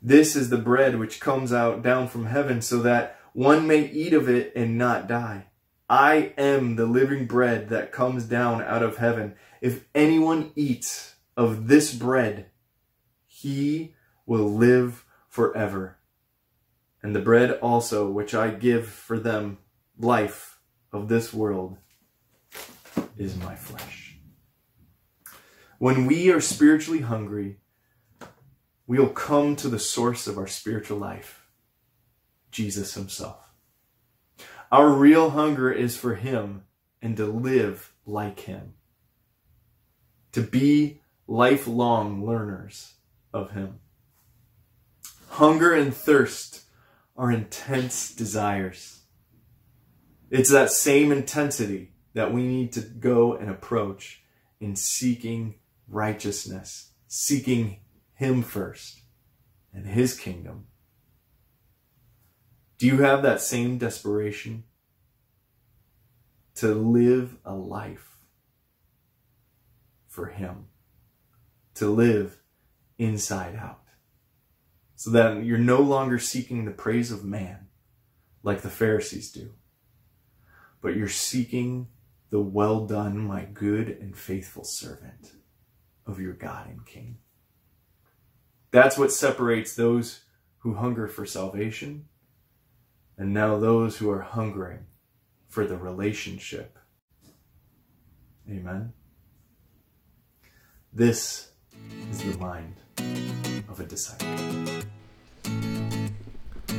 This 0.00 0.34
is 0.34 0.50
the 0.50 0.58
bread 0.58 0.98
which 0.98 1.20
comes 1.20 1.52
out 1.52 1.82
down 1.82 2.08
from 2.08 2.26
heaven 2.26 2.62
so 2.62 2.80
that 2.80 3.18
one 3.34 3.66
may 3.66 3.86
eat 3.86 4.12
of 4.12 4.28
it 4.28 4.52
and 4.56 4.76
not 4.76 5.06
die. 5.06 5.46
I 5.92 6.32
am 6.38 6.76
the 6.76 6.86
living 6.86 7.26
bread 7.26 7.68
that 7.68 7.92
comes 7.92 8.24
down 8.24 8.62
out 8.62 8.82
of 8.82 8.96
heaven. 8.96 9.34
If 9.60 9.84
anyone 9.94 10.50
eats 10.56 11.16
of 11.36 11.68
this 11.68 11.92
bread, 11.92 12.46
he 13.26 13.94
will 14.24 14.50
live 14.50 15.04
forever. 15.28 15.98
And 17.02 17.14
the 17.14 17.20
bread 17.20 17.58
also 17.60 18.10
which 18.10 18.34
I 18.34 18.48
give 18.52 18.86
for 18.86 19.18
them, 19.18 19.58
life 19.98 20.60
of 20.94 21.08
this 21.08 21.34
world, 21.34 21.76
is 23.18 23.36
my 23.36 23.54
flesh. 23.54 24.16
When 25.76 26.06
we 26.06 26.32
are 26.32 26.40
spiritually 26.40 27.00
hungry, 27.00 27.58
we'll 28.86 29.10
come 29.10 29.56
to 29.56 29.68
the 29.68 29.78
source 29.78 30.26
of 30.26 30.38
our 30.38 30.46
spiritual 30.46 30.96
life, 30.96 31.46
Jesus 32.50 32.94
Himself. 32.94 33.41
Our 34.72 34.88
real 34.88 35.30
hunger 35.30 35.70
is 35.70 35.98
for 35.98 36.14
Him 36.14 36.64
and 37.02 37.14
to 37.18 37.26
live 37.26 37.92
like 38.06 38.40
Him 38.40 38.72
to 40.32 40.40
be 40.40 41.02
lifelong 41.26 42.24
learners 42.24 42.94
of 43.34 43.50
Him. 43.50 43.80
Hunger 45.28 45.74
and 45.74 45.94
thirst 45.94 46.62
are 47.18 47.30
intense 47.30 48.14
desires. 48.14 49.00
It's 50.30 50.50
that 50.50 50.70
same 50.70 51.12
intensity 51.12 51.92
that 52.14 52.32
we 52.32 52.42
need 52.42 52.72
to 52.72 52.80
go 52.80 53.34
and 53.34 53.50
approach 53.50 54.22
in 54.58 54.74
seeking 54.74 55.56
righteousness, 55.86 56.92
seeking 57.08 57.80
Him 58.14 58.42
first 58.42 59.02
and 59.74 59.86
His 59.86 60.18
kingdom. 60.18 60.68
Do 62.82 62.88
you 62.88 63.02
have 63.02 63.22
that 63.22 63.40
same 63.40 63.78
desperation 63.78 64.64
to 66.56 66.74
live 66.74 67.36
a 67.44 67.54
life 67.54 68.16
for 70.08 70.26
Him, 70.26 70.64
to 71.74 71.88
live 71.88 72.40
inside 72.98 73.54
out. 73.54 73.84
So 74.96 75.10
that 75.10 75.44
you're 75.44 75.58
no 75.58 75.80
longer 75.80 76.18
seeking 76.18 76.64
the 76.64 76.72
praise 76.72 77.12
of 77.12 77.22
man 77.24 77.68
like 78.42 78.62
the 78.62 78.68
Pharisees 78.68 79.30
do, 79.30 79.52
but 80.80 80.96
you're 80.96 81.06
seeking 81.06 81.86
the 82.30 82.40
well 82.40 82.84
done, 82.84 83.16
my 83.16 83.44
good 83.44 83.90
and 83.90 84.16
faithful 84.16 84.64
servant 84.64 85.34
of 86.04 86.18
your 86.18 86.32
God 86.32 86.68
and 86.68 86.84
King. 86.84 87.18
That's 88.72 88.98
what 88.98 89.12
separates 89.12 89.76
those 89.76 90.24
who 90.58 90.74
hunger 90.74 91.06
for 91.06 91.24
salvation 91.24 92.06
and 93.16 93.32
now 93.32 93.58
those 93.58 93.98
who 93.98 94.10
are 94.10 94.22
hungering 94.22 94.86
for 95.48 95.66
the 95.66 95.76
relationship. 95.76 96.78
Amen. 98.48 98.92
This 100.92 101.52
is 102.10 102.22
the 102.22 102.38
mind 102.38 102.76
of 103.68 103.80
a 103.80 103.84
disciple. 103.84 104.28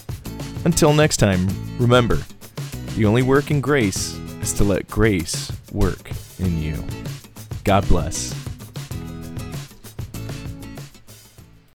Until 0.65 0.93
next 0.93 1.17
time, 1.17 1.47
remember, 1.77 2.19
the 2.95 3.05
only 3.05 3.23
work 3.23 3.51
in 3.51 3.61
grace 3.61 4.15
is 4.41 4.53
to 4.53 4.63
let 4.63 4.87
grace 4.87 5.51
work 5.71 6.09
in 6.39 6.59
you. 6.61 6.83
God 7.63 7.87
bless. 7.87 8.42